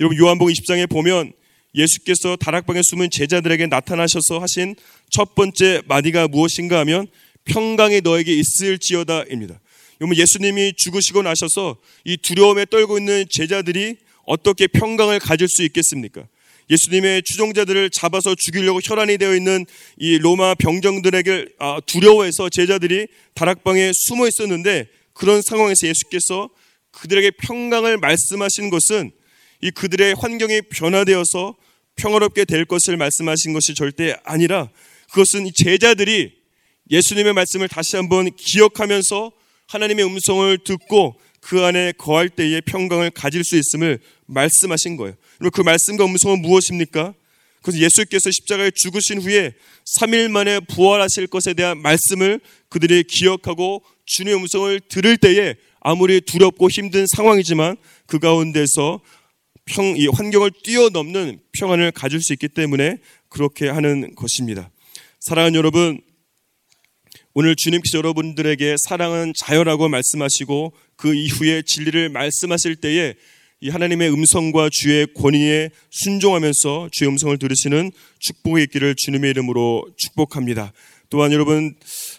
여러분 0.00 0.18
요한복음 0.18 0.52
20장에 0.52 0.90
보면 0.90 1.34
예수께서 1.74 2.36
다락방에 2.36 2.82
숨은 2.82 3.10
제자들에게 3.10 3.66
나타나셔서 3.66 4.38
하신 4.38 4.76
첫 5.10 5.34
번째 5.34 5.82
마디가 5.86 6.28
무엇인가 6.28 6.78
하면 6.80 7.06
평강이 7.44 8.00
너에게 8.02 8.32
있을지어다입니다. 8.34 9.60
여러분 10.00 10.16
예수님이 10.16 10.74
죽으시고 10.76 11.22
나셔서 11.22 11.76
이 12.04 12.16
두려움에 12.16 12.66
떨고 12.66 12.98
있는 12.98 13.26
제자들이 13.30 13.96
어떻게 14.24 14.66
평강을 14.66 15.18
가질 15.18 15.48
수 15.48 15.62
있겠습니까? 15.64 16.26
예수님의 16.70 17.22
추종자들을 17.24 17.90
잡아서 17.90 18.34
죽이려고 18.34 18.80
혈안이 18.82 19.18
되어 19.18 19.34
있는 19.34 19.66
이 19.98 20.16
로마 20.18 20.54
병정들에게 20.54 21.46
아, 21.58 21.80
두려워해서 21.84 22.48
제자들이 22.48 23.06
다락방에 23.34 23.92
숨어 23.94 24.26
있었는데 24.26 24.86
그런 25.12 25.42
상황에서 25.42 25.86
예수께서 25.86 26.48
그들에게 26.92 27.32
평강을 27.32 27.98
말씀하신 27.98 28.70
것은 28.70 29.12
이 29.60 29.70
그들의 29.70 30.14
환경이 30.14 30.62
변화되어서 30.62 31.54
평화롭게 31.96 32.44
될 32.44 32.64
것을 32.64 32.96
말씀하신 32.96 33.52
것이 33.52 33.74
절대 33.74 34.16
아니라 34.24 34.70
그것은 35.10 35.46
이 35.46 35.52
제자들이 35.52 36.32
예수님의 36.90 37.32
말씀을 37.32 37.68
다시 37.68 37.96
한번 37.96 38.34
기억하면서 38.34 39.32
하나님의 39.68 40.04
음성을 40.04 40.58
듣고 40.58 41.18
그 41.40 41.62
안에 41.62 41.92
거할 41.98 42.28
때에 42.28 42.60
평강을 42.62 43.10
가질 43.10 43.44
수 43.44 43.56
있음을 43.56 44.00
말씀하신 44.26 44.96
거예요. 44.96 45.14
그럼 45.38 45.50
그 45.52 45.60
말씀과 45.60 46.04
음성은 46.04 46.42
무엇입니까? 46.42 47.14
그래서 47.62 47.78
예수께서 47.78 48.30
십자가에 48.30 48.70
죽으신 48.70 49.22
후에 49.22 49.52
3일 49.98 50.30
만에 50.30 50.60
부활하실 50.60 51.28
것에 51.28 51.54
대한 51.54 51.80
말씀을 51.80 52.40
그들이 52.68 53.04
기억하고 53.04 53.82
주님의 54.04 54.38
음성을 54.38 54.80
들을 54.88 55.16
때에 55.16 55.54
아무리 55.80 56.20
두렵고 56.20 56.68
힘든 56.68 57.06
상황이지만 57.06 57.76
그 58.06 58.18
가운데서 58.18 59.00
평, 59.64 59.96
이 59.96 60.06
환경을 60.06 60.50
뛰어넘는 60.62 61.40
평안을 61.52 61.92
가질 61.92 62.20
수 62.20 62.32
있기 62.32 62.48
때문에 62.48 62.98
그렇게 63.28 63.68
하는 63.68 64.14
것입니다. 64.14 64.70
사랑하는 65.20 65.56
여러분, 65.56 66.00
오늘 67.32 67.56
주님께서 67.56 67.98
여러분들에게 67.98 68.76
사랑은 68.78 69.32
자유라고 69.36 69.88
말씀하시고 69.88 70.72
그 70.96 71.14
이후에 71.14 71.62
진리를 71.66 72.08
말씀하실 72.10 72.76
때에 72.76 73.14
이 73.60 73.70
하나님의 73.70 74.12
음성과 74.12 74.68
주의 74.70 75.06
권위에 75.14 75.70
순종하면서 75.90 76.90
주의 76.92 77.10
음성을 77.10 77.36
들으시는 77.38 77.90
축복이 78.20 78.62
있기를 78.64 78.94
주님의 78.96 79.30
이름으로 79.30 79.84
축복합니다. 79.96 80.72
또한 81.08 81.32
여러분 81.32 81.74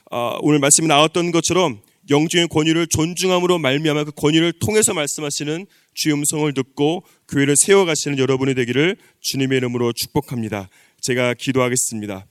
아, 0.09 0.37
오늘 0.41 0.59
말씀이 0.59 0.87
나왔던 0.87 1.31
것처럼 1.31 1.79
영적인 2.09 2.49
권위를 2.49 2.87
존중함으로 2.87 3.57
말미암아 3.59 4.05
그 4.05 4.11
권위를 4.11 4.53
통해서 4.53 4.93
말씀하시는 4.93 5.65
주의 5.95 6.13
음성을 6.13 6.53
듣고 6.53 7.03
교회를 7.27 7.55
세워가시는 7.57 8.19
여러분이 8.19 8.53
되기를 8.53 8.97
주님의 9.21 9.57
이름으로 9.57 9.93
축복합니다. 9.93 10.69
제가 11.01 11.33
기도하겠습니다. 11.33 12.27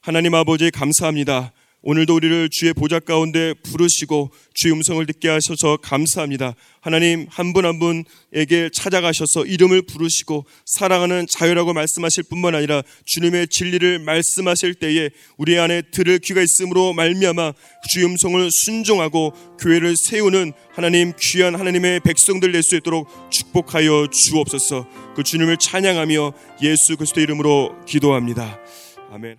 하나님 0.00 0.34
아버지 0.34 0.70
감사합니다. 0.70 1.52
오늘도 1.80 2.16
우리를 2.16 2.48
주의 2.50 2.72
보좌 2.72 2.98
가운데 2.98 3.54
부르시고 3.62 4.30
주의 4.52 4.74
음성을 4.74 5.04
듣게 5.06 5.28
하셔서 5.28 5.76
감사합니다. 5.76 6.54
하나님 6.80 7.26
한 7.30 7.52
분 7.52 7.64
한 7.64 7.78
분에게 7.78 8.70
찾아가셔서 8.74 9.44
이름을 9.46 9.82
부르시고 9.82 10.44
사랑하는 10.66 11.26
자유라고 11.30 11.72
말씀하실 11.74 12.24
뿐만 12.24 12.54
아니라 12.54 12.82
주님의 13.04 13.48
진리를 13.48 14.00
말씀하실 14.00 14.74
때에 14.74 15.10
우리 15.36 15.58
안에 15.58 15.82
들을 15.92 16.18
귀가 16.18 16.42
있으므로 16.42 16.92
말미암아 16.94 17.52
주의 17.90 18.06
음성을 18.06 18.48
순종하고 18.50 19.32
교회를 19.60 19.94
세우는 19.96 20.52
하나님 20.72 21.12
귀한 21.20 21.54
하나님의 21.54 22.00
백성들 22.00 22.52
될 22.52 22.62
수 22.62 22.76
있도록 22.76 23.08
축복하여 23.30 24.08
주옵소서. 24.10 24.86
그 25.14 25.22
주님을 25.22 25.56
찬양하며 25.58 26.32
예수 26.62 26.96
그리스도 26.96 27.20
이름으로 27.20 27.76
기도합니다. 27.86 28.58
아멘. 29.12 29.36